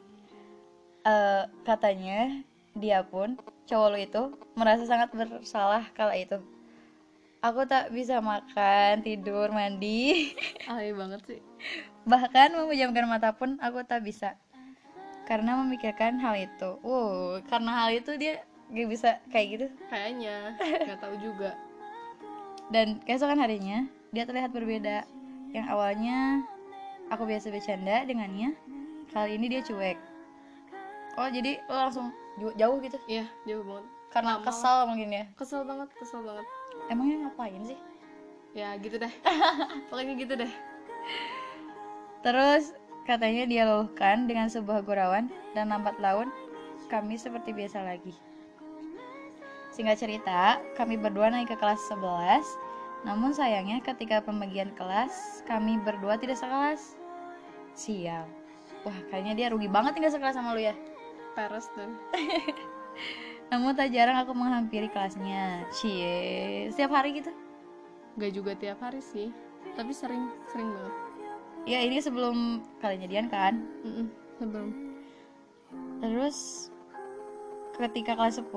eh, 1.05 1.43
katanya 1.65 2.41
dia 2.77 3.03
pun 3.03 3.35
cowok 3.67 3.87
lu 3.91 3.99
itu 3.99 4.21
merasa 4.55 4.83
sangat 4.87 5.11
bersalah 5.11 5.87
kala 5.95 6.15
itu. 6.17 6.39
Aku 7.41 7.65
tak 7.65 7.89
bisa 7.89 8.21
makan, 8.21 9.01
tidur, 9.01 9.49
mandi, 9.49 10.29
alay 10.69 10.93
banget 10.93 11.21
sih 11.25 11.41
bahkan 12.01 12.49
memejamkan 12.57 13.05
mata 13.05 13.29
pun 13.29 13.61
aku 13.61 13.85
tak 13.85 14.01
bisa 14.01 14.33
karena 15.29 15.53
memikirkan 15.61 16.17
hal 16.17 16.33
itu. 16.33 16.81
Uh, 16.81 17.37
karena 17.45 17.71
hal 17.77 17.89
itu 17.93 18.17
dia 18.17 18.41
gak 18.73 18.89
bisa 18.89 19.09
kayak 19.29 19.47
gitu. 19.53 19.65
kayaknya 19.87 20.57
nggak 20.57 20.97
tahu 20.97 21.13
juga 21.21 21.53
Dan 22.73 22.97
keesokan 23.05 23.37
harinya 23.37 23.85
dia 24.09 24.25
terlihat 24.25 24.49
berbeda. 24.49 25.05
Yang 25.53 25.65
awalnya 25.69 26.41
aku 27.13 27.27
biasa 27.27 27.51
bercanda 27.53 28.01
dengannya, 28.07 28.55
kali 29.13 29.35
ini 29.37 29.45
dia 29.51 29.61
cuek. 29.61 29.97
Oh 31.21 31.27
jadi 31.27 31.61
lo 31.69 31.75
langsung 31.85 32.09
ju- 32.39 32.55
jauh 32.55 32.77
gitu? 32.81 32.97
iya 33.05 33.27
jauh 33.45 33.61
banget 33.61 33.85
Karena 34.09 34.31
Lama. 34.39 34.45
kesal 34.47 34.77
mungkin 34.89 35.09
ya? 35.11 35.25
kesel 35.37 35.61
banget 35.67 35.89
kesel 35.99 36.23
banget 36.23 36.47
Emangnya 36.91 37.31
ngapain 37.31 37.63
sih? 37.63 37.79
ya 38.51 38.75
gitu 38.83 38.99
deh 38.99 39.13
pokoknya 39.87 40.13
gitu 40.19 40.33
deh 40.35 40.51
Terus 42.21 42.77
katanya 43.09 43.49
dia 43.49 43.63
luluhkan 43.65 44.29
dengan 44.29 44.45
sebuah 44.45 44.85
gurauan 44.85 45.33
dan 45.57 45.73
lambat 45.73 45.97
laun 45.97 46.29
kami 46.85 47.17
seperti 47.17 47.49
biasa 47.49 47.81
lagi. 47.81 48.13
Singkat 49.73 49.97
cerita, 49.97 50.61
kami 50.77 51.01
berdua 51.01 51.33
naik 51.33 51.49
ke 51.49 51.57
kelas 51.57 51.81
11. 51.89 53.07
Namun 53.09 53.33
sayangnya 53.33 53.81
ketika 53.81 54.21
pembagian 54.21 54.69
kelas, 54.77 55.41
kami 55.49 55.81
berdua 55.81 56.19
tidak 56.21 56.37
sekelas. 56.37 56.93
Sial. 57.73 58.29
Wah, 58.85 58.99
kayaknya 59.09 59.33
dia 59.33 59.47
rugi 59.49 59.71
banget 59.71 59.97
tinggal 59.97 60.13
sekelas 60.13 60.37
sama 60.37 60.53
lu 60.53 60.61
ya. 60.61 60.75
peres 61.31 61.71
dan 61.79 61.95
Namun 63.51 63.75
tak 63.75 63.91
jarang 63.91 64.15
aku 64.15 64.31
menghampiri 64.31 64.87
kelasnya. 64.87 65.67
Cie, 65.75 66.71
setiap 66.71 66.95
hari 66.95 67.19
gitu. 67.19 67.31
nggak 68.11 68.31
juga 68.35 68.51
tiap 68.59 68.83
hari 68.83 68.99
sih 68.99 69.31
tapi 69.75 69.91
sering 69.95 70.31
sering 70.51 70.69
banget 70.71 70.95
Ya 71.61 71.77
ini 71.85 72.01
sebelum 72.01 72.65
kalian 72.81 73.05
jadian 73.05 73.27
kan. 73.29 73.61
Mm-mm, 73.85 74.09
sebelum 74.41 74.67
Terus 76.01 76.67
ketika 77.77 78.17
kelas 78.17 78.41
10, 78.41 78.49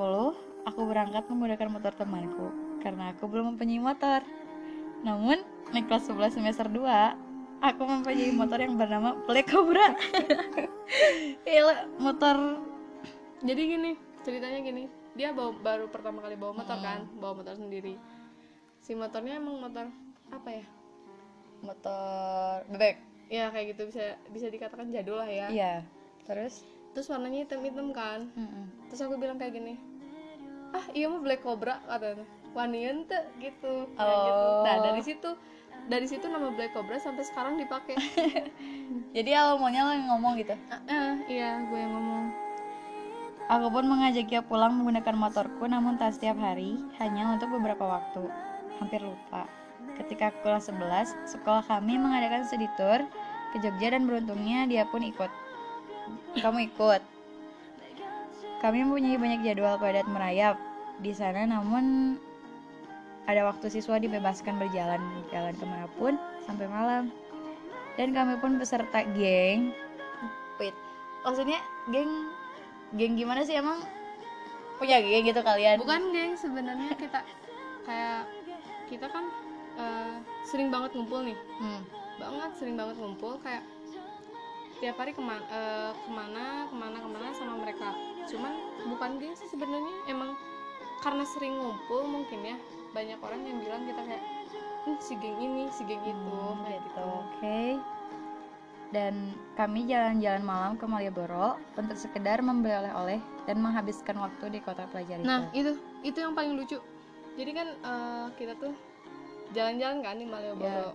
aku 0.65 0.81
berangkat 0.89 1.29
menggunakan 1.29 1.69
motor 1.69 1.93
temanku 1.93 2.49
karena 2.81 3.13
aku 3.13 3.29
belum 3.29 3.55
mempunyai 3.55 3.77
motor. 3.77 4.25
Namun, 5.05 5.45
naik 5.77 5.85
kelas 5.85 6.09
11 6.09 6.41
semester 6.41 6.65
2, 6.65 6.81
aku 7.61 7.83
mempunyai 7.85 8.33
motor 8.33 8.57
yang 8.65 8.81
bernama 8.81 9.21
Black 9.29 9.53
Cobra. 9.53 9.93
Gila, 11.45 11.93
motor 12.09 12.65
jadi 13.45 13.63
gini 13.69 13.93
ceritanya 14.25 14.59
gini 14.59 14.85
dia 15.13 15.31
bawa, 15.31 15.53
baru 15.55 15.87
pertama 15.87 16.19
kali 16.21 16.35
bawa 16.35 16.57
motor 16.57 16.79
kan 16.81 17.07
bawa 17.15 17.39
motor 17.39 17.55
sendiri 17.55 17.95
si 18.81 18.93
motornya 18.93 19.37
emang 19.37 19.61
motor 19.61 19.87
apa 20.29 20.49
ya 20.51 20.65
motor 21.61 22.65
bebek. 22.69 22.97
ya 23.27 23.49
kayak 23.49 23.67
gitu 23.73 23.83
bisa 23.89 24.03
bisa 24.29 24.47
dikatakan 24.49 24.91
jadul 24.91 25.17
lah 25.17 25.29
ya 25.29 25.49
Iya. 25.49 25.75
Terus 26.25 26.65
terus 26.93 27.09
warnanya 27.09 27.43
hitam 27.43 27.61
hitam 27.61 27.91
kan 27.91 28.31
Mm-mm. 28.33 28.65
terus 28.87 29.01
aku 29.01 29.17
bilang 29.17 29.35
kayak 29.35 29.55
gini 29.55 29.75
ah 30.71 30.85
iya 30.91 31.07
mah 31.07 31.19
black 31.19 31.43
cobra 31.43 31.83
katanya 31.85 32.23
wanian 32.53 33.03
tuh 33.05 33.19
gitu 33.39 33.91
Kayak 33.91 34.19
gitu. 34.21 34.45
Oh. 34.47 34.63
nah 34.63 34.77
dari 34.81 35.03
situ 35.03 35.31
dari 35.85 36.07
situ 36.07 36.25
nama 36.25 36.49
black 36.49 36.71
cobra 36.71 36.97
sampai 36.97 37.25
sekarang 37.25 37.57
dipakai 37.57 37.99
Jadi 39.17 39.31
awal 39.33 39.59
maunya 39.59 39.83
lo 39.83 39.93
yang 39.93 40.07
ngomong 40.09 40.35
gitu. 40.37 40.55
ah, 40.69 40.79
ah, 40.85 41.13
iya 41.27 41.63
gue 41.65 41.77
yang 41.77 41.93
ngomong 41.93 42.24
Aku 43.45 43.69
pun 43.69 43.85
mengajaknya 43.85 44.41
pulang 44.41 44.73
menggunakan 44.81 45.13
motorku 45.21 45.69
namun 45.69 46.01
tak 46.01 46.17
setiap 46.17 46.41
hari, 46.41 46.81
hanya 46.97 47.29
untuk 47.37 47.53
beberapa 47.53 47.85
waktu. 47.85 48.25
Hampir 48.81 49.05
lupa. 49.05 49.45
Ketika 50.01 50.33
kelas 50.41 50.73
11, 50.73 51.13
sekolah 51.29 51.61
kami 51.69 52.01
mengadakan 52.01 52.49
studi 52.49 52.65
tour 52.81 53.05
ke 53.53 53.61
Jogja 53.61 53.93
dan 53.93 54.09
beruntungnya 54.09 54.65
dia 54.65 54.89
pun 54.89 55.05
ikut. 55.05 55.29
Kamu 56.41 56.59
ikut. 56.73 57.03
Kami 58.65 58.81
mempunyai 58.81 59.21
banyak 59.21 59.41
jadwal 59.45 59.77
padat 59.77 60.09
merayap 60.09 60.57
di 61.05 61.13
sana 61.13 61.45
namun 61.45 62.17
ada 63.29 63.45
waktu 63.45 63.69
siswa 63.69 64.01
dibebaskan 64.01 64.57
berjalan 64.57 65.05
jalan 65.29 65.53
ke 65.53 65.65
mana 65.69 65.85
pun 66.01 66.17
sampai 66.49 66.65
malam. 66.65 67.13
Dan 68.01 68.17
kami 68.17 68.41
pun 68.41 68.57
beserta 68.57 69.05
geng. 69.13 69.77
Wait, 70.57 70.75
maksudnya 71.29 71.61
geng 71.93 72.34
geng 72.93 73.17
gimana 73.17 73.41
sih 73.43 73.57
emang? 73.57 73.81
Punya 74.77 75.01
geng 75.01 75.25
gitu 75.25 75.41
kalian? 75.41 75.81
Bukan 75.81 76.13
geng 76.13 76.33
sebenarnya 76.37 76.93
kita 76.95 77.21
kayak 77.85 78.29
kita 78.87 79.07
kan 79.09 79.25
eh, 79.75 80.17
sering 80.45 80.69
banget 80.69 80.93
ngumpul 80.93 81.25
nih. 81.25 81.39
Hmm. 81.59 81.83
banget 82.15 82.55
sering 82.55 82.79
banget 82.79 82.95
ngumpul 82.95 83.43
kayak 83.43 83.67
tiap 84.79 84.95
hari 84.95 85.11
ke 85.11 85.19
mana 85.19 85.91
ke 85.97 86.11
mana 86.15 86.45
ke 86.71 86.75
mana 86.79 86.97
ke 87.03 87.09
mana 87.11 87.29
sama 87.35 87.59
mereka. 87.59 87.91
Cuman 88.31 88.55
bukan 88.87 89.19
geng 89.19 89.35
sih 89.35 89.51
sebenarnya 89.51 89.97
emang 90.07 90.39
karena 91.03 91.27
sering 91.27 91.59
ngumpul 91.59 92.07
mungkin 92.07 92.41
ya 92.45 92.57
banyak 92.95 93.19
orang 93.19 93.43
yang 93.43 93.59
bilang 93.59 93.83
kita 93.83 94.03
kayak 94.07 94.23
"Hmm, 94.87 94.97
si 95.03 95.19
geng 95.19 95.43
ini 95.43 95.67
si 95.75 95.83
geng 95.83 96.07
itu 96.07 96.15
Hmm, 96.15 96.63
kayak 96.63 96.81
gitu. 96.87 96.95
gitu. 96.95 97.03
Oke 97.03 97.61
dan 98.95 99.35
kami 99.59 99.91
jalan-jalan 99.91 100.47
malam 100.47 100.73
ke 100.79 100.87
Malioboro 100.87 101.59
untuk 101.75 101.99
sekedar 101.99 102.39
membeli 102.39 102.79
oleh-oleh 102.79 103.19
dan 103.43 103.59
menghabiskan 103.59 104.15
waktu 104.23 104.55
di 104.55 104.63
kota 104.63 104.87
pelajar 104.87 105.19
itu. 105.19 105.27
Nah 105.27 105.51
itu 105.51 105.75
itu 106.07 106.19
yang 106.23 106.39
paling 106.39 106.55
lucu. 106.55 106.79
Jadi 107.35 107.51
kan 107.51 107.69
eh, 107.75 108.27
kita 108.39 108.55
tuh 108.55 108.71
jalan-jalan 109.51 109.99
kan 110.07 110.15
di 110.15 110.27
Malioboro. 110.31 110.95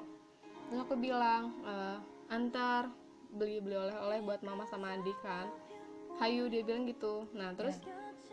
Terus 0.71 0.79
aku 0.79 0.95
bilang 0.95 1.51
eh, 1.67 1.97
antar 2.31 2.87
beli 3.35 3.59
beli 3.59 3.75
oleh-oleh 3.75 4.23
buat 4.23 4.39
mama 4.47 4.63
sama 4.71 4.95
adik 4.95 5.19
kan. 5.19 5.51
Hayu 6.23 6.47
dia 6.47 6.63
bilang 6.63 6.87
gitu. 6.87 7.27
Nah 7.35 7.51
terus 7.51 7.83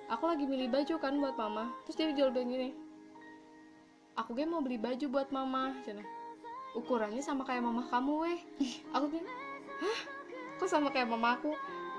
aku 0.07 0.31
lagi 0.31 0.47
milih 0.47 0.71
baju 0.71 0.95
kan 1.03 1.19
buat 1.19 1.35
mama. 1.35 1.75
Terus 1.91 1.97
dia 1.99 2.15
jual 2.15 2.31
bilang 2.31 2.55
gini. 2.55 2.71
Aku 4.17 4.33
gue 4.33 4.47
mau 4.47 4.63
beli 4.63 4.79
baju 4.79 5.11
buat 5.11 5.29
mama 5.35 5.75
cina. 5.83 6.07
Ukurannya 6.73 7.21
sama 7.21 7.43
kayak 7.43 7.67
mama 7.67 7.85
kamu 7.91 8.15
weh. 8.25 8.41
Aku 8.97 9.13
bilang 9.13 9.29
hah? 9.83 9.99
Kok 10.57 10.69
sama 10.69 10.89
kayak 10.93 11.09
mama 11.11 11.37
aku? 11.37 11.53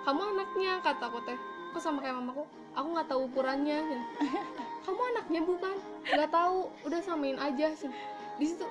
Kamu 0.07 0.21
anaknya 0.33 0.79
kata 0.81 1.03
aku 1.11 1.19
teh. 1.27 1.37
Kok 1.75 1.81
sama 1.83 1.99
kayak 2.01 2.17
mamaku 2.17 2.47
aku? 2.73 2.87
Nggak 2.93 3.07
tahu 3.09 3.21
ukurannya 3.29 3.77
cina. 3.85 4.05
kamu 4.85 5.01
anaknya 5.15 5.41
bukan? 5.43 5.75
Nggak 6.07 6.31
tahu. 6.31 6.57
Udah 6.87 6.99
samain 7.03 7.37
aja 7.37 7.67
cina. 7.75 7.97
di 8.37 8.45
situ 8.45 8.65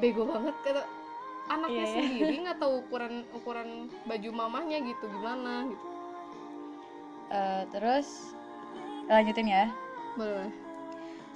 bego 0.00 0.24
banget 0.24 0.56
kata. 0.64 0.84
Anaknya 1.50 1.82
Iya, 1.82 1.90
iya. 1.90 1.94
sendiri 2.06 2.34
nggak 2.46 2.58
tahu 2.62 2.72
ukuran 2.86 3.14
ukuran 3.34 3.68
baju 4.06 4.28
mamahnya 4.30 4.78
gitu 4.86 5.04
gimana 5.10 5.66
gitu. 5.66 5.86
Eh, 7.30 7.62
terus 7.74 8.34
lanjutin 9.10 9.48
ya. 9.50 9.64
Boleh 10.14 10.69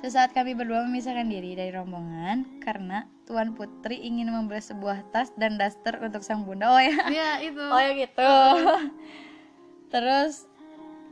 Sesaat 0.04 0.36
kami 0.36 0.52
berdua 0.52 0.84
memisahkan 0.84 1.24
diri 1.32 1.56
dari 1.56 1.72
rombongan 1.72 2.60
karena 2.60 3.08
Tuan 3.24 3.56
Putri 3.56 4.04
ingin 4.04 4.28
membeli 4.28 4.60
sebuah 4.60 5.00
tas 5.16 5.32
dan 5.40 5.56
daster 5.56 5.96
untuk 5.96 6.20
sang 6.20 6.44
bunda. 6.44 6.68
Oh 6.68 6.76
ya, 6.76 6.92
Iya 7.08 7.30
itu 7.40 7.64
oh 7.72 7.80
ya 7.80 7.96
gitu. 7.96 8.28
Terus 9.88 10.44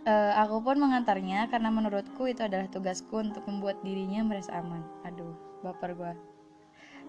eh, 0.05 0.33
aku 0.37 0.61
pun 0.61 0.77
mengantarnya 0.77 1.49
karena 1.49 1.73
menurutku 1.73 2.29
itu 2.29 2.45
adalah 2.45 2.69
tugasku 2.69 3.17
untuk 3.17 3.41
membuat 3.49 3.81
dirinya 3.81 4.29
merasa 4.29 4.61
aman. 4.61 4.85
Aduh, 5.09 5.33
baper 5.65 5.97
gua. 5.97 6.13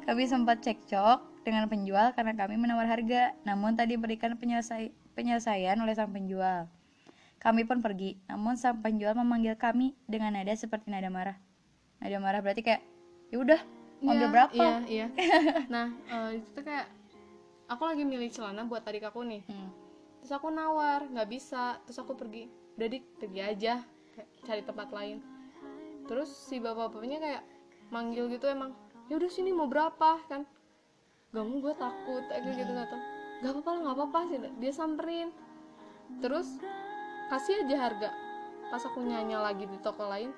Kami 0.08 0.24
sempat 0.24 0.63
cekcok 0.63 1.43
dengan 1.43 1.67
penjual 1.67 2.15
karena 2.15 2.32
kami 2.32 2.56
menawar 2.56 2.88
harga, 2.88 3.36
namun 3.43 3.76
tadi 3.76 4.00
berikan 4.00 4.39
penyelesai- 4.39 4.96
penyelesaian 5.19 5.76
oleh 5.84 5.91
sang 5.91 6.15
penjual. 6.15 6.63
Kami 7.43 7.67
pun 7.67 7.84
pergi, 7.84 8.15
namun 8.32 8.56
sang 8.56 8.80
penjual 8.80 9.19
memanggil 9.19 9.60
kami 9.60 10.00
dengan 10.08 10.32
nada 10.32 10.56
seperti 10.56 10.88
nada 10.88 11.12
marah. 11.12 11.42
Nada 12.03 12.19
marah 12.19 12.43
berarti 12.43 12.67
kayak, 12.67 12.83
ya 13.31 13.37
udah, 13.39 13.61
ambil 14.03 14.27
berapa? 14.27 14.51
Iya, 14.51 14.75
iya. 14.91 15.07
Nah, 15.71 15.95
eh, 16.11 16.43
itu 16.43 16.51
tuh 16.51 16.67
kayak 16.67 16.91
aku 17.71 17.87
lagi 17.87 18.03
milih 18.03 18.27
celana 18.27 18.67
buat 18.67 18.83
adik 18.83 19.07
aku 19.07 19.23
nih. 19.23 19.39
Hmm. 19.47 19.71
Terus 20.19 20.35
aku 20.35 20.51
nawar, 20.51 21.07
nggak 21.07 21.29
bisa. 21.31 21.79
Terus 21.87 22.03
aku 22.03 22.11
pergi. 22.11 22.51
Udah 22.75 22.87
dik, 22.91 23.03
pergi 23.23 23.39
aja. 23.39 23.73
Cari 24.43 24.61
tempat 24.67 24.91
lain. 24.91 25.23
Terus 26.03 26.27
si 26.27 26.59
bapak-bapaknya 26.59 27.23
kayak 27.23 27.43
manggil 27.87 28.27
gitu 28.27 28.51
emang. 28.51 28.75
Ya 29.07 29.15
udah 29.15 29.31
sini 29.31 29.55
mau 29.55 29.71
berapa 29.71 30.19
kan? 30.27 30.43
Gak 31.31 31.43
mau 31.47 31.57
gue 31.63 31.73
takut 31.79 32.23
kayak 32.27 32.43
gitu 32.45 32.71
nggak 32.71 32.87
tau. 32.91 33.01
Gak 33.41 33.51
apa-apa 33.55 33.69
lah, 33.71 33.79
nggak 33.79 33.95
apa-apa 33.95 34.19
sih. 34.27 34.37
Dia 34.59 34.71
samperin. 34.75 35.29
Terus 36.19 36.59
kasih 37.31 37.63
aja 37.63 37.75
harga. 37.89 38.09
Pas 38.67 38.83
aku 38.83 38.99
nyanyi 39.01 39.39
lagi 39.39 39.65
di 39.65 39.77
toko 39.81 40.05
lain, 40.07 40.31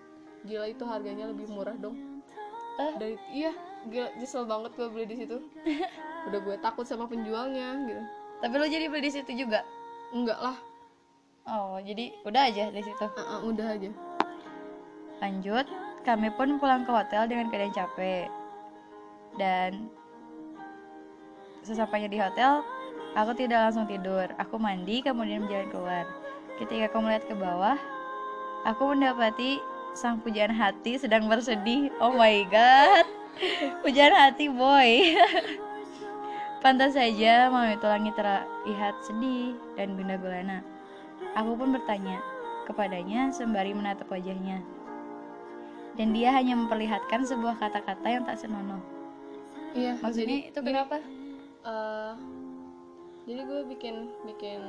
gila 0.46 0.66
itu 0.70 0.84
harganya 0.86 1.26
lebih 1.30 1.50
murah 1.50 1.76
dong 1.76 1.98
Eh? 2.76 2.92
dari 3.00 3.16
iya 3.32 3.56
gila 3.88 4.12
nyesel 4.20 4.44
banget 4.44 4.76
gue 4.76 4.88
beli 4.92 5.06
di 5.08 5.16
situ 5.24 5.38
udah 6.28 6.40
gue 6.44 6.56
takut 6.60 6.84
sama 6.84 7.08
penjualnya 7.08 7.88
gitu 7.88 8.04
Tapi 8.44 8.54
lo 8.60 8.68
jadi 8.68 8.86
beli 8.92 9.08
di 9.08 9.12
situ 9.16 9.32
juga? 9.32 9.64
enggak 10.12 10.40
lah 10.40 10.58
Oh, 11.46 11.78
jadi 11.78 12.10
udah 12.26 12.50
aja 12.50 12.74
di 12.74 12.82
situ. 12.82 13.06
Ah, 13.06 13.38
ah, 13.38 13.40
udah 13.46 13.78
aja 13.78 13.94
Lanjut, 15.22 15.70
kami 16.02 16.34
pun 16.34 16.58
pulang 16.58 16.82
ke 16.82 16.90
hotel 16.90 17.30
dengan 17.30 17.54
keadaan 17.54 17.70
capek. 17.70 18.26
Dan 19.38 19.86
sesampainya 21.62 22.10
di 22.10 22.18
hotel, 22.18 22.66
aku 23.14 23.38
tidak 23.38 23.62
langsung 23.62 23.86
tidur. 23.86 24.26
Aku 24.42 24.58
mandi, 24.58 25.06
kemudian 25.06 25.46
berjalan 25.46 25.70
keluar. 25.70 26.06
Ketika 26.58 26.90
aku 26.90 26.98
melihat 27.06 27.30
ke 27.30 27.36
bawah, 27.38 27.78
aku 28.66 28.98
mendapati 28.98 29.62
sang 29.96 30.20
pujaan 30.20 30.52
hati 30.52 31.00
sedang 31.00 31.26
bersedih. 31.26 31.90
Oh 31.98 32.12
my 32.14 32.44
god. 32.52 33.08
Pujaan 33.82 34.12
hati 34.12 34.48
boy. 34.48 35.16
Pantas 36.64 36.98
saja 36.98 37.48
malam 37.48 37.78
itu 37.78 37.86
langit 37.86 38.14
terlihat 38.18 38.96
sedih 39.06 39.54
dan 39.78 39.94
gundah 39.94 40.18
gulana. 40.18 40.60
Aku 41.38 41.54
pun 41.54 41.72
bertanya 41.72 42.20
kepadanya 42.66 43.30
sembari 43.30 43.72
menatap 43.72 44.10
wajahnya. 44.10 44.60
Dan 45.96 46.12
dia 46.12 46.34
hanya 46.34 46.60
memperlihatkan 46.60 47.24
sebuah 47.24 47.56
kata-kata 47.56 48.08
yang 48.10 48.24
tak 48.28 48.36
senonoh. 48.36 48.82
iya 49.72 49.96
Maksudnya 50.00 50.52
itu 50.52 50.60
kenapa? 50.60 51.00
eh, 51.66 52.14
jadi 53.26 53.42
gue 53.42 53.62
bikin 53.72 53.96
bikin 54.28 54.62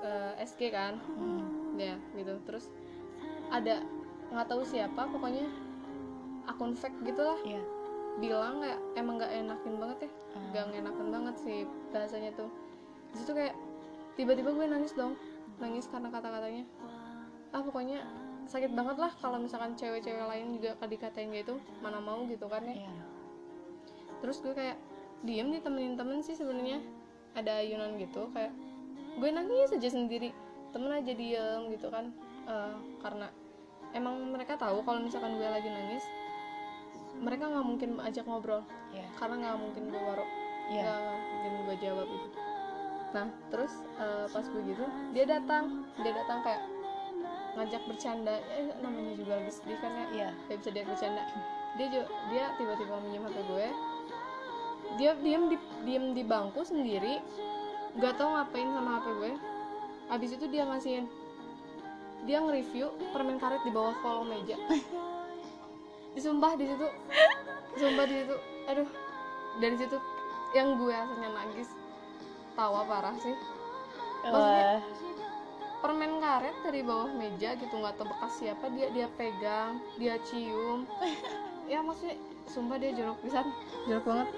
eh, 0.00 0.32
SG 0.40 0.70
kan 0.70 0.96
Hmm. 1.16 1.76
ya 1.76 1.96
gitu 2.14 2.36
terus 2.44 2.68
ada 3.50 3.82
nggak 4.30 4.46
tahu 4.46 4.62
siapa 4.62 5.10
pokoknya 5.10 5.46
akun 6.46 6.72
fake 6.74 7.02
gitulah. 7.04 7.38
Iya. 7.42 7.62
bilang 8.18 8.58
kayak 8.60 8.80
emang 8.98 9.22
nggak 9.22 9.32
enakin 9.32 9.74
banget 9.80 9.98
ya? 10.04 10.10
Ah. 10.34 10.66
nggak 10.66 10.82
enakan 10.82 11.08
banget 11.14 11.36
sih 11.40 11.58
bahasanya 11.94 12.30
tuh. 12.34 12.50
Di 13.14 13.16
situ 13.22 13.32
kayak 13.32 13.54
tiba-tiba 14.18 14.50
gue 14.50 14.66
nangis 14.66 14.92
dong. 14.98 15.14
Nangis 15.62 15.86
karena 15.88 16.10
kata-katanya. 16.10 16.66
Ah 17.54 17.62
pokoknya 17.62 18.02
sakit 18.50 18.74
banget 18.74 18.98
lah 18.98 19.14
kalau 19.22 19.38
misalkan 19.38 19.78
cewek-cewek 19.78 20.26
lain 20.26 20.58
juga 20.58 20.74
dikatain 20.82 21.30
gitu 21.30 21.62
mana 21.80 22.02
mau 22.02 22.26
gitu 22.26 22.50
kan 22.50 22.66
ya. 22.66 22.74
Iya. 22.82 22.92
terus 24.20 24.42
gue 24.44 24.52
kayak 24.52 24.76
diem 25.24 25.48
ditemenin 25.48 25.94
temen 25.96 26.18
sih 26.20 26.34
sebenarnya. 26.34 26.82
Ada 27.38 27.62
ayunan 27.62 27.94
gitu 27.96 28.26
kayak 28.34 28.52
gue 29.16 29.28
nangis 29.30 29.70
aja 29.70 29.88
sendiri. 29.88 30.34
Temen 30.74 30.90
aja 30.92 31.12
diem 31.14 31.62
gitu 31.72 31.88
kan 31.88 32.10
Eh, 32.50 32.74
karena 32.98 33.30
emang 33.94 34.18
mereka 34.34 34.58
tahu 34.58 34.82
kalau 34.82 34.98
misalkan 34.98 35.38
gue 35.38 35.46
lagi 35.46 35.70
nangis 35.70 36.02
mereka 37.22 37.46
nggak 37.46 37.66
mungkin 37.66 37.90
ajak 38.02 38.26
ngobrol. 38.26 38.62
Iya. 38.90 39.06
karena 39.22 39.34
nggak 39.38 39.58
mungkin 39.62 39.82
gue 39.86 40.02
waro 40.02 40.26
Iya. 40.66 40.82
nggak 40.82 41.18
mungkin 41.30 41.52
gue 41.62 41.76
jawab 41.78 42.06
itu 42.10 42.28
nah 43.10 43.26
terus 43.50 43.74
eh, 43.98 44.26
pas 44.30 44.46
begitu 44.46 44.82
dia 45.14 45.24
datang. 45.26 45.82
Dia 45.98 46.14
datang 46.14 46.42
kayak 46.42 46.62
ngajak 47.58 47.82
bercanda. 47.86 48.38
Eh 48.54 48.70
namanya 48.78 49.14
juga 49.18 49.38
lagi 49.42 49.50
sedih 49.50 49.78
kan 49.82 49.90
ya. 49.94 50.06
Iya. 50.10 50.28
gak 50.46 50.58
bisa 50.62 50.70
dia 50.70 50.84
bercanda. 50.86 51.22
Dia 51.78 51.86
ju- 51.90 52.10
dia 52.30 52.44
tiba-tiba 52.54 52.98
minjem 53.02 53.26
hp 53.26 53.38
gue. 53.46 53.66
Dia 54.98 55.14
diem 55.18 55.50
di 55.50 55.56
diem 55.86 56.04
di 56.14 56.22
bangku 56.22 56.62
sendiri. 56.62 57.18
Gak 57.98 58.14
tau 58.18 58.30
ngapain 58.30 58.70
sama 58.70 59.02
hp 59.02 59.06
gue. 59.18 59.32
Habis 60.06 60.30
itu 60.34 60.46
dia 60.46 60.62
ngasihin 60.66 61.06
dia 62.28 62.38
nge-review 62.40 62.92
permen 63.12 63.40
karet 63.40 63.62
di 63.64 63.72
bawah 63.72 63.94
kolong 64.04 64.28
meja. 64.28 64.56
Disumpah 66.14 66.52
di 66.58 66.64
situ. 66.68 66.88
Sumpah 67.78 68.04
di 68.04 68.14
situ. 68.24 68.36
Aduh. 68.68 68.88
Dari 69.58 69.76
situ 69.78 69.96
yang 70.54 70.78
gue 70.78 70.94
asalnya 70.94 71.30
nangis. 71.34 71.70
Tawa 72.54 72.82
parah 72.86 73.16
sih. 73.18 73.34
Maksudnya, 74.20 74.84
permen 75.80 76.20
karet 76.20 76.56
dari 76.60 76.84
bawah 76.84 77.08
meja 77.08 77.56
gitu 77.56 77.72
nggak 77.72 77.96
tahu 77.96 78.12
bekas 78.12 78.36
siapa 78.36 78.68
dia 78.76 78.92
dia 78.92 79.08
pegang 79.16 79.80
dia 79.96 80.20
cium. 80.28 80.84
Ya 81.70 81.80
maksudnya 81.80 82.20
sumpah 82.50 82.76
dia 82.76 82.92
jorok 82.92 83.18
pisan. 83.24 83.48
Jorok 83.88 84.04
banget. 84.04 84.28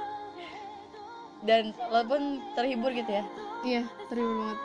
Dan 1.42 1.64
lo 1.90 2.00
pun 2.06 2.38
terhibur 2.54 2.94
gitu 2.94 3.10
ya. 3.10 3.24
iya 3.66 3.82
terhibur 4.06 4.46
banget. 4.46 4.58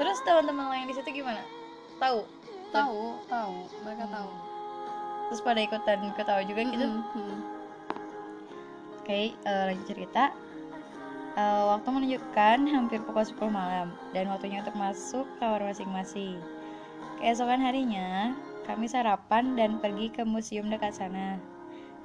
Terus 0.00 0.18
teman-teman 0.26 0.66
lain 0.74 0.90
di 0.90 0.94
situ 0.98 1.08
gimana? 1.14 1.42
Tahu? 2.02 2.20
tahu 2.72 3.20
tahu 3.28 3.54
mereka 3.84 4.04
tahu 4.08 4.30
Terus 5.28 5.40
pada 5.48 5.60
ikutan 5.64 6.00
ketawa 6.12 6.42
juga 6.44 6.60
gitu. 6.60 6.84
Mm, 6.84 7.00
mm. 7.16 7.38
Oke, 9.00 9.32
eh, 9.32 9.62
lanjut 9.64 9.86
cerita. 9.88 10.28
Eh, 11.32 11.64
waktu 11.72 11.88
menunjukkan 11.88 12.58
hampir 12.68 13.00
pukul 13.00 13.24
10 13.24 13.48
malam 13.48 13.96
dan 14.12 14.28
waktunya 14.28 14.60
untuk 14.60 14.76
masuk 14.76 15.24
kamar 15.40 15.64
masing-masing. 15.64 16.36
Keesokan 17.16 17.64
harinya, 17.64 18.36
kami 18.68 18.84
sarapan 18.92 19.56
dan 19.56 19.80
pergi 19.80 20.12
ke 20.12 20.20
museum 20.20 20.68
dekat 20.68 20.92
sana. 20.92 21.40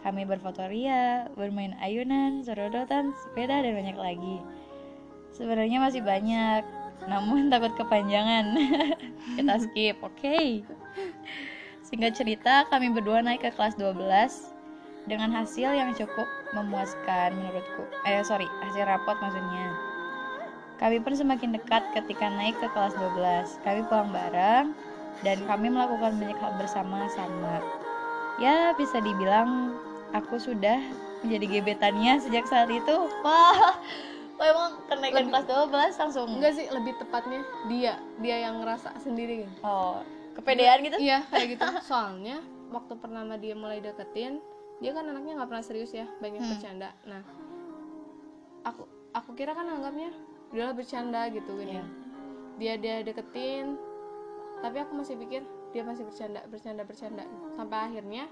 Kami 0.08 0.24
berfoto 0.24 0.64
ria, 0.72 1.28
bermain 1.36 1.76
ayunan, 1.84 2.48
serodotan, 2.48 3.12
sepeda, 3.28 3.60
dan 3.60 3.76
banyak 3.76 3.98
lagi. 4.00 4.38
Sebenarnya 5.36 5.84
masih 5.84 6.00
banyak, 6.00 6.64
namun 7.08 7.48
takut 7.48 7.74
kepanjangan. 7.80 8.54
Kita 9.40 9.56
skip, 9.64 9.98
oke? 10.04 10.68
Singkat 11.88 12.14
cerita, 12.20 12.68
kami 12.68 12.92
berdua 12.92 13.24
naik 13.24 13.48
ke 13.48 13.52
kelas 13.56 13.80
12 13.80 13.96
dengan 15.08 15.32
hasil 15.32 15.72
yang 15.72 15.96
cukup 15.96 16.28
memuaskan 16.52 17.32
menurutku. 17.32 17.88
Eh, 18.04 18.20
sorry, 18.28 18.44
hasil 18.68 18.84
rapot 18.84 19.16
maksudnya. 19.24 19.72
Kami 20.78 21.02
pun 21.02 21.16
semakin 21.16 21.56
dekat 21.56 21.82
ketika 21.96 22.28
naik 22.28 22.60
ke 22.60 22.68
kelas 22.76 22.94
12. 22.94 23.64
Kami 23.64 23.88
pulang 23.88 24.12
bareng 24.12 24.76
dan 25.26 25.38
kami 25.48 25.72
melakukan 25.72 26.20
banyak 26.20 26.38
hal 26.38 26.54
bersama-sama. 26.60 27.64
Ya, 28.38 28.76
bisa 28.78 29.02
dibilang 29.02 29.80
aku 30.14 30.38
sudah 30.38 30.78
menjadi 31.26 31.60
gebetannya 31.60 32.22
sejak 32.22 32.46
saat 32.46 32.70
itu. 32.70 33.10
Wah, 33.26 33.80
wah 34.38 34.46
emang 34.46 34.72
kenaikan 34.86 35.18
Lebih- 35.20 35.34
kelas 35.34 35.46
12 35.46 35.98
langsung. 36.00 36.28
enggak 36.32 36.54
sih 36.54 36.66
lebih 36.68 36.94
tepatnya 36.96 37.42
dia 37.68 37.94
dia 38.18 38.36
yang 38.40 38.62
ngerasa 38.62 38.94
sendiri 38.98 39.44
gitu. 39.44 39.54
Oh, 39.62 40.02
kepedean 40.34 40.80
gitu? 40.84 40.98
iya 40.98 41.26
kayak 41.26 41.48
gitu 41.54 41.66
soalnya 41.84 42.38
waktu 42.68 42.94
pertama 42.96 43.34
dia 43.36 43.54
mulai 43.54 43.80
deketin 43.80 44.38
dia 44.78 44.92
kan 44.92 45.04
anaknya 45.04 45.34
nggak 45.36 45.50
pernah 45.50 45.66
serius 45.66 45.90
ya 45.92 46.06
banyak 46.16 46.38
Hmm. 46.38 46.52
bercanda 46.52 46.90
nah 47.04 47.24
aku 48.64 48.84
aku 49.12 49.30
kira 49.34 49.52
kan 49.52 49.66
anggapnya 49.66 50.14
udahlah 50.48 50.74
bercanda 50.74 51.28
gitu 51.28 51.52
gini 51.56 51.74
Iya. 51.74 51.86
dia 52.58 52.74
dia 52.76 52.96
deketin 53.04 53.74
tapi 54.60 54.78
aku 54.78 54.94
masih 54.94 55.16
pikir 55.16 55.42
dia 55.70 55.82
masih 55.82 56.04
bercanda 56.04 56.42
bercanda 56.46 56.84
bercanda 56.84 57.24
sampai 57.54 57.78
akhirnya 57.84 58.26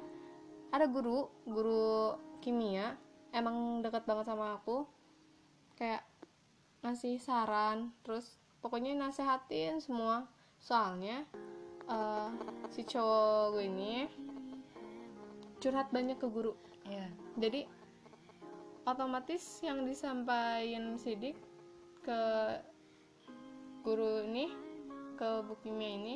ada 0.69 0.85
guru 0.85 1.25
guru 1.43 2.13
kimia 2.39 2.93
emang 3.31 3.79
dekat 3.79 4.03
banget 4.03 4.25
sama 4.25 4.55
aku 4.55 4.85
kayak 5.75 6.03
ngasih 6.83 7.17
saran 7.19 7.91
terus 8.01 8.37
pokoknya 8.63 8.95
nasehatin 8.97 9.79
semua. 9.83 10.27
Soalnya 10.59 11.27
eh, 11.85 12.29
si 12.73 12.81
cowok 12.83 13.59
gue 13.59 13.65
ini 13.69 13.93
curhat 15.61 15.89
banyak 15.93 16.17
ke 16.19 16.27
guru. 16.29 16.53
Iya. 16.85 17.09
jadi 17.41 17.65
otomatis 18.85 19.41
yang 19.65 19.89
disampaikan 19.89 21.01
sidik 21.01 21.33
ke 22.05 22.21
guru 23.81 24.21
ini 24.29 24.53
ke 25.17 25.41
bu 25.49 25.57
kimia 25.65 25.97
ini 25.97 26.15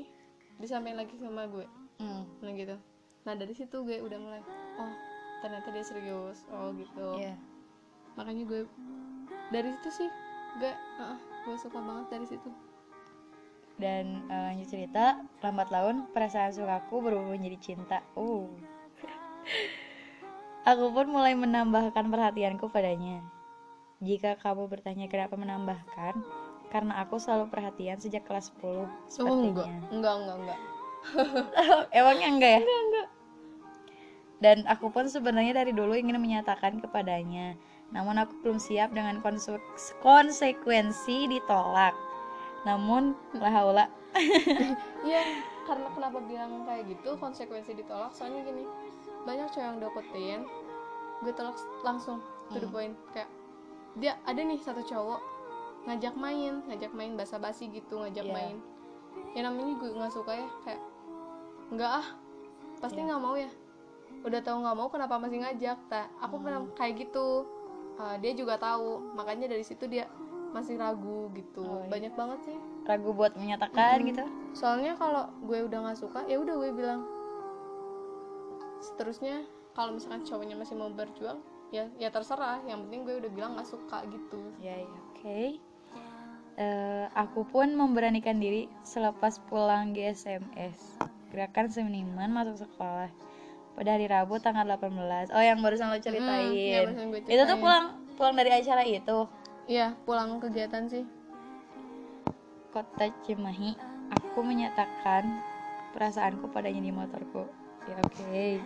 disampaikan 0.62 1.02
lagi 1.02 1.18
sama 1.18 1.50
gue. 1.50 1.66
Hmm, 1.98 2.30
nah 2.46 2.54
gitu. 2.54 2.78
Nah 3.26 3.34
dari 3.34 3.58
situ 3.58 3.82
gue 3.82 3.98
udah 3.98 4.20
mulai 4.22 4.42
oh 4.78 4.94
ternyata 5.42 5.74
dia 5.74 5.82
serius. 5.82 6.46
Oh 6.54 6.70
gitu. 6.78 7.18
Iya. 7.18 7.34
makanya 8.18 8.44
gue 8.46 8.62
dari 9.50 9.70
situ 9.74 9.90
sih 10.04 10.10
gue 10.58 10.74
uh, 11.02 11.18
gue 11.46 11.56
suka 11.58 11.78
banget 11.82 12.08
dari 12.10 12.28
situ 12.30 12.50
Dan 13.80 14.28
eh, 14.28 14.44
lanjut 14.52 14.76
cerita, 14.76 15.24
lambat 15.40 15.72
laun 15.72 16.04
perasaan 16.12 16.52
sukaku 16.52 17.00
berubah 17.00 17.32
menjadi 17.32 17.56
cinta. 17.64 18.04
Uh. 18.12 18.52
Aku 20.76 20.92
pun 20.92 21.08
mulai 21.08 21.32
menambahkan 21.32 22.12
perhatianku 22.12 22.68
padanya. 22.68 23.24
Jika 24.04 24.36
kamu 24.36 24.68
bertanya 24.68 25.08
kenapa 25.08 25.40
menambahkan, 25.40 26.20
karena 26.70 27.02
aku 27.02 27.18
selalu 27.18 27.50
perhatian 27.50 27.98
sejak 27.98 28.24
kelas 28.30 28.54
10 28.62 28.64
oh 28.64 28.86
enggak 28.86 29.10
sepertinya. 29.10 29.80
enggak 29.90 30.14
enggak 30.16 30.38
enggak 30.38 30.60
Emangnya 31.98 32.28
enggak 32.30 32.52
ya? 32.60 32.64
Dan 34.40 34.58
aku 34.70 34.88
pun 34.94 35.10
sebenarnya 35.10 35.52
dari 35.52 35.76
dulu 35.76 35.98
ingin 35.98 36.16
menyatakan 36.16 36.80
kepadanya. 36.80 37.60
Namun 37.90 38.16
aku 38.18 38.34
belum 38.40 38.58
siap 38.58 38.90
dengan 38.90 39.18
konse- 39.20 39.62
konsekuensi 40.00 41.26
ditolak. 41.28 41.96
Namun, 42.62 43.14
la 43.34 43.50
haula. 43.50 43.86
Iya, 45.00 45.22
karena 45.64 45.88
kenapa 45.90 46.18
bilang 46.20 46.66
kayak 46.66 46.86
gitu 46.88 47.14
konsekuensi 47.16 47.72
ditolak 47.74 48.10
soalnya 48.10 48.42
gini 48.42 48.66
banyak 49.22 49.48
cowok 49.48 49.64
yang 49.64 49.78
deketin 49.78 50.42
gue 51.22 51.30
tolak 51.32 51.54
langsung 51.82 52.18
to 52.48 52.58
the 52.58 52.66
Hmm. 52.66 52.74
point 52.74 52.96
kayak 53.10 53.30
dia 53.96 54.18
ada 54.24 54.42
nih 54.42 54.58
satu 54.58 54.82
cowok 54.82 55.22
ngajak 55.86 56.16
main 56.16 56.66
ngajak 56.66 56.90
main 56.92 57.14
basa-basi 57.14 57.70
gitu 57.70 58.02
ngajak 58.02 58.26
Iya. 58.26 58.34
main 58.34 58.56
ya 59.32 59.46
namanya 59.46 59.78
gue 59.78 59.90
nggak 59.94 60.10
suka 60.10 60.34
ya 60.34 60.48
kayak 60.64 60.82
nggak 61.70 61.92
ah 61.94 62.08
pasti 62.80 62.98
Iya. 62.98 63.08
nggak 63.08 63.22
mau 63.22 63.36
ya 63.38 63.50
udah 64.20 64.42
tahu 64.42 64.58
nggak 64.60 64.76
mau 64.76 64.88
kenapa 64.90 65.16
masih 65.16 65.38
ngajak 65.40 65.78
tak 65.86 66.10
aku 66.18 66.36
pernah 66.40 66.60
Hmm. 66.60 66.74
kayak 66.74 66.94
gitu 67.00 67.46
Uh, 68.00 68.16
dia 68.18 68.32
juga 68.32 68.56
tahu 68.56 69.12
makanya 69.12 69.46
dari 69.46 69.60
situ 69.60 69.84
dia 69.86 70.08
masih 70.50 70.80
ragu 70.80 71.28
gitu 71.36 71.62
Oh, 71.62 71.84
iya. 71.84 71.92
banyak 71.92 72.14
banget 72.16 72.40
sih 72.44 72.58
Ragu 72.88 73.12
buat 73.12 73.36
menyatakan 73.36 74.00
Mm-mm. 74.00 74.10
gitu. 74.10 74.24
soalnya 74.56 74.96
kalau 74.96 75.28
gue 75.44 75.60
udah 75.62 75.80
nggak 75.84 76.00
suka 76.00 76.24
ya 76.26 76.40
udah 76.40 76.56
gue 76.58 76.72
bilang 76.72 77.04
seterusnya 78.80 79.44
kalau 79.76 79.94
misalkan 79.94 80.24
cowoknya 80.24 80.56
masih 80.56 80.74
mau 80.74 80.90
berjuang 80.90 81.38
ya 81.70 81.86
ya 81.96 82.10
terserah 82.10 82.64
yang 82.66 82.88
penting 82.88 83.04
gue 83.04 83.16
udah 83.20 83.30
bilang 83.30 83.52
nggak 83.54 83.68
suka 83.68 84.02
gitu 84.08 84.42
Ya, 84.58 84.74
ya, 84.76 84.88
oke. 85.12 85.42
Eh, 86.56 87.06
aku 87.14 87.46
pun 87.46 87.72
memberanikan 87.72 88.36
diri 88.36 88.68
selepas 88.82 89.40
pulang 89.48 89.92
GSMS. 89.92 91.00
Gerakan 91.30 91.68
seniman 91.68 92.28
masuk 92.30 92.68
sekolah. 92.68 93.08
Pada 93.80 93.96
hari 93.96 94.12
Rabu 94.12 94.36
tanggal 94.44 94.68
18. 94.68 95.32
Oh, 95.32 95.40
yang 95.40 95.64
barusan 95.64 95.88
lo 95.88 95.96
ceritain. 96.04 96.52
Mm, 96.52 96.68
yang 96.68 96.84
barusan 96.92 97.06
gue 97.08 97.20
Itu 97.24 97.32
tuh 97.32 97.32
ceritain. 97.32 97.62
pulang 97.64 97.86
pulang 98.20 98.36
dari 98.36 98.52
acara 98.52 98.84
itu. 98.84 99.20
iya 99.70 99.96
pulang 100.04 100.42
kegiatan 100.44 100.84
sih 100.92 101.08
Kota 102.70 103.08
Cimahi. 103.24 103.80
Aku 104.12 104.44
menyatakan 104.44 105.24
perasaanku 105.96 106.52
padanya 106.52 106.84
di 106.84 106.92
motorku. 106.92 107.48
Ya, 107.88 107.96
oke. 108.04 108.60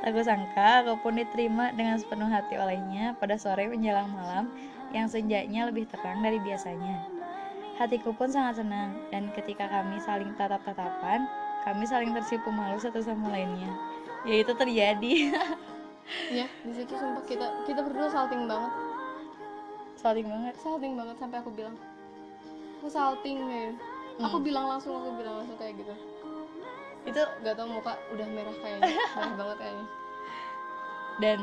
Tak 0.00 0.10
kusangka 0.10 0.68
aku 0.82 1.04
pun 1.04 1.20
diterima 1.20 1.70
dengan 1.76 2.00
sepenuh 2.00 2.26
hati 2.26 2.56
olehnya 2.56 3.14
pada 3.20 3.36
sore 3.36 3.68
menjelang 3.68 4.08
malam 4.10 4.48
yang 4.90 5.06
senjanya 5.06 5.68
lebih 5.68 5.84
terang 5.92 6.24
dari 6.24 6.40
biasanya. 6.40 7.04
Hatiku 7.76 8.14
pun 8.14 8.30
sangat 8.30 8.62
senang 8.62 8.96
dan 9.12 9.28
ketika 9.34 9.66
kami 9.68 9.98
saling 10.00 10.32
tatap-tatapan, 10.34 11.26
kami 11.66 11.84
saling 11.84 12.14
tersipu 12.14 12.48
malu 12.48 12.78
satu 12.78 13.02
sama 13.02 13.28
lainnya. 13.28 13.70
Ya 14.24 14.34
itu 14.40 14.52
terjadi. 14.56 15.12
ya 16.38 16.46
di 16.64 16.72
situ 16.72 16.92
sumpah 16.96 17.24
kita 17.24 17.46
kita 17.68 17.80
berdua 17.84 18.08
salting 18.08 18.48
banget. 18.48 18.72
Saling 20.00 20.26
banget. 20.28 20.54
salting 20.60 20.92
banget 20.96 21.16
sampai 21.20 21.38
aku 21.40 21.50
bilang. 21.52 21.76
Aku 22.80 22.88
salting 22.92 23.40
nih 23.48 23.72
aku 24.20 24.38
Hmm. 24.38 24.46
bilang 24.46 24.66
langsung 24.70 24.94
aku 24.94 25.16
bilang 25.18 25.42
langsung 25.42 25.56
kayak 25.58 25.74
gitu. 25.80 25.94
Itu 27.04 27.20
gak 27.44 27.54
tau 27.56 27.68
muka 27.68 27.96
udah 28.16 28.26
merah 28.32 28.56
kayaknya. 28.60 28.92
Merah 29.16 29.34
banget 29.36 29.56
kayaknya. 29.60 29.86
Dan 31.20 31.38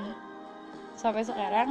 sampai 0.98 1.24
sekarang 1.26 1.70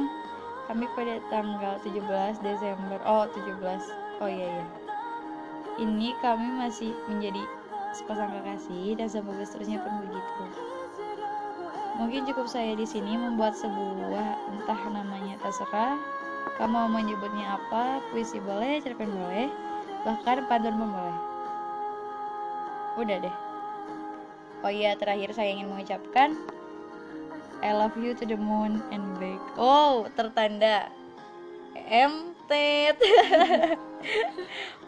kami 0.67 0.85
pada 0.95 1.15
tanggal 1.27 1.75
17 1.83 2.39
Desember. 2.39 2.99
Oh 3.03 3.27
17 3.27 3.83
oh 4.21 4.29
iya 4.29 4.47
iya. 4.61 4.65
Ini 5.79 6.13
kami 6.19 6.59
masih 6.59 6.91
menjadi 7.07 7.41
sepasang 7.91 8.31
kekasih 8.31 8.95
dan 8.95 9.07
semoga 9.11 9.43
seterusnya 9.43 9.83
pun 9.83 9.91
begitu 10.07 10.43
mungkin 11.99 12.27
cukup 12.27 12.47
saya 12.47 12.75
di 12.75 12.87
sini 12.87 13.17
membuat 13.17 13.57
sebuah 13.57 14.27
entah 14.53 14.81
namanya 14.91 15.35
terserah 15.43 15.99
kamu 16.59 16.71
mau 16.71 16.87
menyebutnya 16.89 17.57
apa 17.57 17.99
puisi 18.09 18.37
boleh 18.41 18.79
cerpen 18.79 19.11
boleh 19.11 19.49
bahkan 20.05 20.45
pantun 20.45 20.77
pun 20.77 20.89
boleh 20.89 21.17
udah 23.01 23.17
deh 23.23 23.35
oh 24.65 24.71
iya 24.71 24.95
terakhir 24.95 25.33
saya 25.33 25.51
ingin 25.55 25.69
mengucapkan 25.69 26.37
I 27.61 27.77
love 27.77 27.93
you 27.93 28.17
to 28.17 28.25
the 28.25 28.33
moon 28.33 28.81
and 28.89 29.05
back. 29.21 29.37
Oh, 29.53 30.09
tertanda 30.17 30.89
MT. 31.77 32.49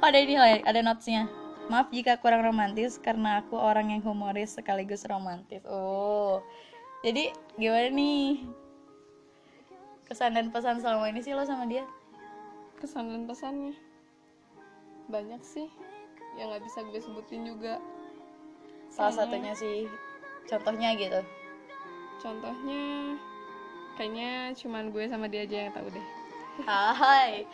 ada 0.03 0.17
ini 0.17 0.35
ada 0.41 0.81
notesnya. 0.81 1.29
Maaf 1.69 1.93
jika 1.93 2.17
kurang 2.17 2.41
romantis 2.41 2.97
karena 2.97 3.45
aku 3.45 3.61
orang 3.61 3.93
yang 3.93 4.01
humoris 4.01 4.57
sekaligus 4.57 5.05
romantis. 5.05 5.61
Oh, 5.69 6.41
jadi 7.03 7.23
gimana 7.53 7.89
nih? 7.89 8.47
Kesan 10.03 10.33
dan 10.33 10.49
pesan 10.49 10.79
selama 10.79 11.07
ini 11.07 11.19
sih 11.19 11.31
lo 11.31 11.43
sama 11.43 11.65
dia? 11.65 11.83
kesan 12.75 13.07
dan 13.07 13.23
pesannya 13.23 13.71
banyak 15.05 15.39
sih 15.39 15.71
yang 16.35 16.51
nggak 16.51 16.63
bisa 16.63 16.83
gue 16.83 16.99
sebutin 16.99 17.45
juga 17.45 17.79
Salah 18.89 19.07
Kayaknya- 19.09 19.15
satunya 19.15 19.53
sih, 19.55 19.79
contohnya 20.45 20.89
gitu. 20.93 21.21
contohnya 22.19 22.83
kayaknya 23.95 24.31
cuman 24.53 24.91
gue 24.91 25.07
sama 25.07 25.25
dia 25.25 25.43
aja 25.43 25.57
yang 25.61 25.71
tahu 25.71 25.87
deh 25.89 26.07
Hai. 26.67 27.47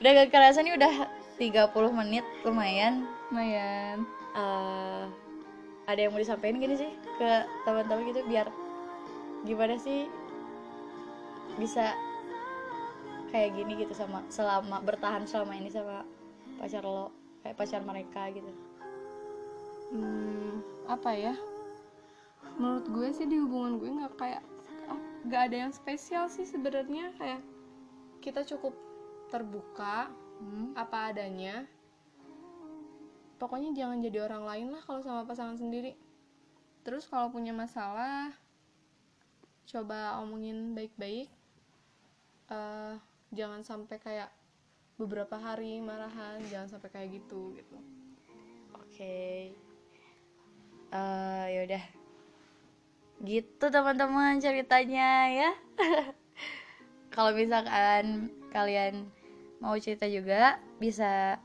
Udah 0.00 0.10
gak 0.16 0.30
kerasa 0.30 0.58
nih 0.58 0.72
udah 0.72 0.94
30 1.36 1.68
menit 1.92 2.24
lumayan. 2.42 3.04
lumayan 3.28 4.08
eh, 4.32 5.04
ada 5.84 6.00
yang 6.00 6.12
mau 6.16 6.22
disampaikan 6.22 6.60
gini 6.60 6.74
sih 6.80 6.92
ke 7.20 7.30
teman-teman 7.68 8.08
gitu 8.08 8.24
biar 8.24 8.48
gimana 9.44 9.76
sih 9.76 10.08
bisa 11.60 11.92
kayak 13.28 13.54
gini 13.58 13.84
gitu 13.84 13.92
sama 13.92 14.24
selama 14.32 14.80
bertahan 14.80 15.28
selama 15.28 15.58
ini 15.58 15.68
sama 15.68 16.06
pacar 16.56 16.86
lo 16.86 17.10
kayak 17.44 17.56
pacar 17.58 17.82
mereka 17.84 18.30
gitu. 18.32 18.52
Hmm, 19.92 20.64
apa 20.88 21.10
ya? 21.12 21.34
Menurut 22.56 22.86
gue 22.88 23.08
sih 23.12 23.26
di 23.28 23.36
hubungan 23.42 23.76
gue 23.76 23.90
nggak 23.90 24.14
kayak 24.16 24.42
ah, 24.88 25.00
nggak 25.28 25.42
ada 25.50 25.56
yang 25.68 25.72
spesial 25.74 26.30
sih 26.32 26.48
sebenarnya. 26.48 27.12
Kayak 27.20 27.42
kita 28.24 28.40
cukup 28.56 28.72
terbuka 29.28 30.08
hmm? 30.40 30.72
apa 30.78 31.12
adanya 31.12 31.68
pokoknya 33.36 33.74
jangan 33.74 33.98
jadi 34.00 34.26
orang 34.26 34.44
lain 34.44 34.68
lah 34.74 34.82
kalau 34.84 35.00
sama 35.02 35.26
pasangan 35.28 35.58
sendiri. 35.58 35.98
Terus 36.84 37.08
kalau 37.08 37.32
punya 37.32 37.50
masalah 37.56 38.32
coba 39.64 40.20
omongin 40.20 40.76
baik-baik. 40.76 41.28
Eh, 42.52 42.94
jangan 43.32 43.64
sampai 43.64 43.96
kayak 43.98 44.30
beberapa 44.94 45.34
hari 45.34 45.82
marahan 45.82 46.38
jangan 46.52 46.78
sampai 46.78 46.90
kayak 46.92 47.08
gitu 47.18 47.56
gitu. 47.56 47.78
Oke. 48.78 49.50
Eh, 50.94 51.46
yaudah 51.58 52.04
gitu 53.24 53.64
teman-teman 53.72 54.36
ceritanya 54.42 55.30
ya. 55.32 55.50
Kalau 57.14 57.32
misalkan 57.32 58.28
kalian 58.52 59.08
mau 59.62 59.78
cerita 59.80 60.04
juga 60.04 60.60
bisa 60.76 61.40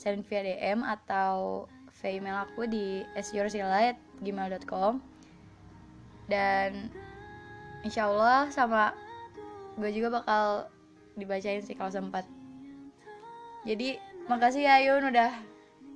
send 0.00 0.24
via 0.24 0.40
DM 0.40 0.80
atau 0.80 1.68
via 2.00 2.16
email 2.16 2.40
aku 2.40 2.64
di 2.64 3.04
asyoursilite@gmail.com 3.12 4.96
dan 6.32 6.88
insya 7.84 8.08
Allah 8.08 8.48
sama 8.48 8.96
gue 9.76 9.92
juga 9.92 10.24
bakal 10.24 10.72
dibacain 11.20 11.60
sih 11.60 11.76
kalau 11.76 11.92
sempat. 11.92 12.24
Jadi 13.68 14.00
makasih 14.24 14.64
ya 14.64 14.80
Yun 14.88 15.12
udah 15.12 15.36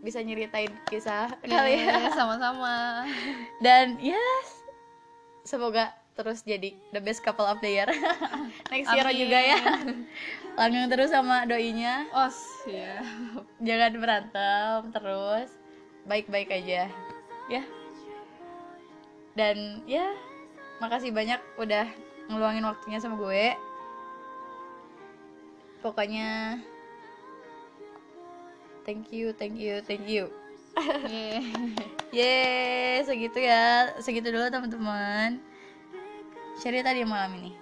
bisa 0.05 0.21
nyeritain 0.21 0.69
kisah 0.93 1.33
Iya, 1.49 2.13
sama-sama. 2.13 3.09
Dan 3.65 3.97
yes. 4.05 4.69
Semoga 5.49 5.97
terus 6.13 6.45
jadi 6.45 6.77
the 6.93 7.01
best 7.01 7.25
couple 7.25 7.49
of 7.49 7.57
the 7.65 7.73
year. 7.73 7.89
Next 8.73 8.93
year 8.93 9.09
Amin. 9.09 9.17
juga 9.17 9.39
ya 9.41 9.61
langgeng 10.55 10.87
terus 10.87 11.11
sama 11.11 11.43
doinya 11.51 12.07
os 12.15 12.39
ya 12.63 13.03
jangan 13.59 13.93
berantem 13.99 14.79
terus 14.95 15.51
baik-baik 16.07 16.51
aja 16.55 16.87
ya 17.51 17.63
dan 19.35 19.83
ya 19.83 20.15
makasih 20.79 21.11
banyak 21.11 21.43
udah 21.59 21.91
ngeluangin 22.31 22.63
waktunya 22.63 23.03
sama 23.03 23.19
gue 23.19 23.59
pokoknya 25.83 26.63
thank 28.87 29.11
you 29.11 29.35
thank 29.35 29.59
you 29.59 29.83
thank 29.83 30.07
you 30.07 30.31
Yeay. 31.07 31.55
Yeay, 32.11 33.07
segitu 33.07 33.39
ya. 33.39 33.95
Segitu 34.03 34.35
dulu 34.35 34.51
teman-teman. 34.51 35.39
Cerita 36.59 36.91
di 36.91 37.07
malam 37.07 37.39
ini. 37.39 37.55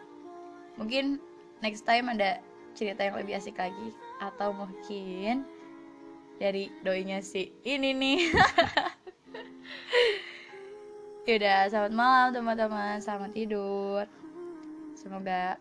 Mungkin 0.81 1.21
next 1.61 1.85
time 1.85 2.09
ada 2.09 2.41
cerita 2.73 3.05
yang 3.05 3.21
lebih 3.21 3.37
asik 3.39 3.61
lagi 3.61 3.93
atau 4.21 4.53
mungkin 4.53 5.45
dari 6.41 6.73
doinya 6.83 7.23
si 7.23 7.53
ini 7.63 7.95
nih. 7.95 8.21
Yaudah, 11.31 11.71
selamat 11.71 11.93
malam 11.95 12.29
teman-teman. 12.35 12.99
Selamat 12.99 13.31
tidur. 13.31 14.03
Semoga 14.99 15.55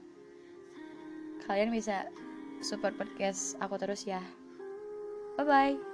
kalian 1.45 1.69
bisa 1.69 2.09
support 2.65 2.97
podcast 2.97 3.53
aku 3.61 3.77
terus 3.77 4.09
ya. 4.09 4.25
Bye 5.37 5.45
bye. 5.45 5.90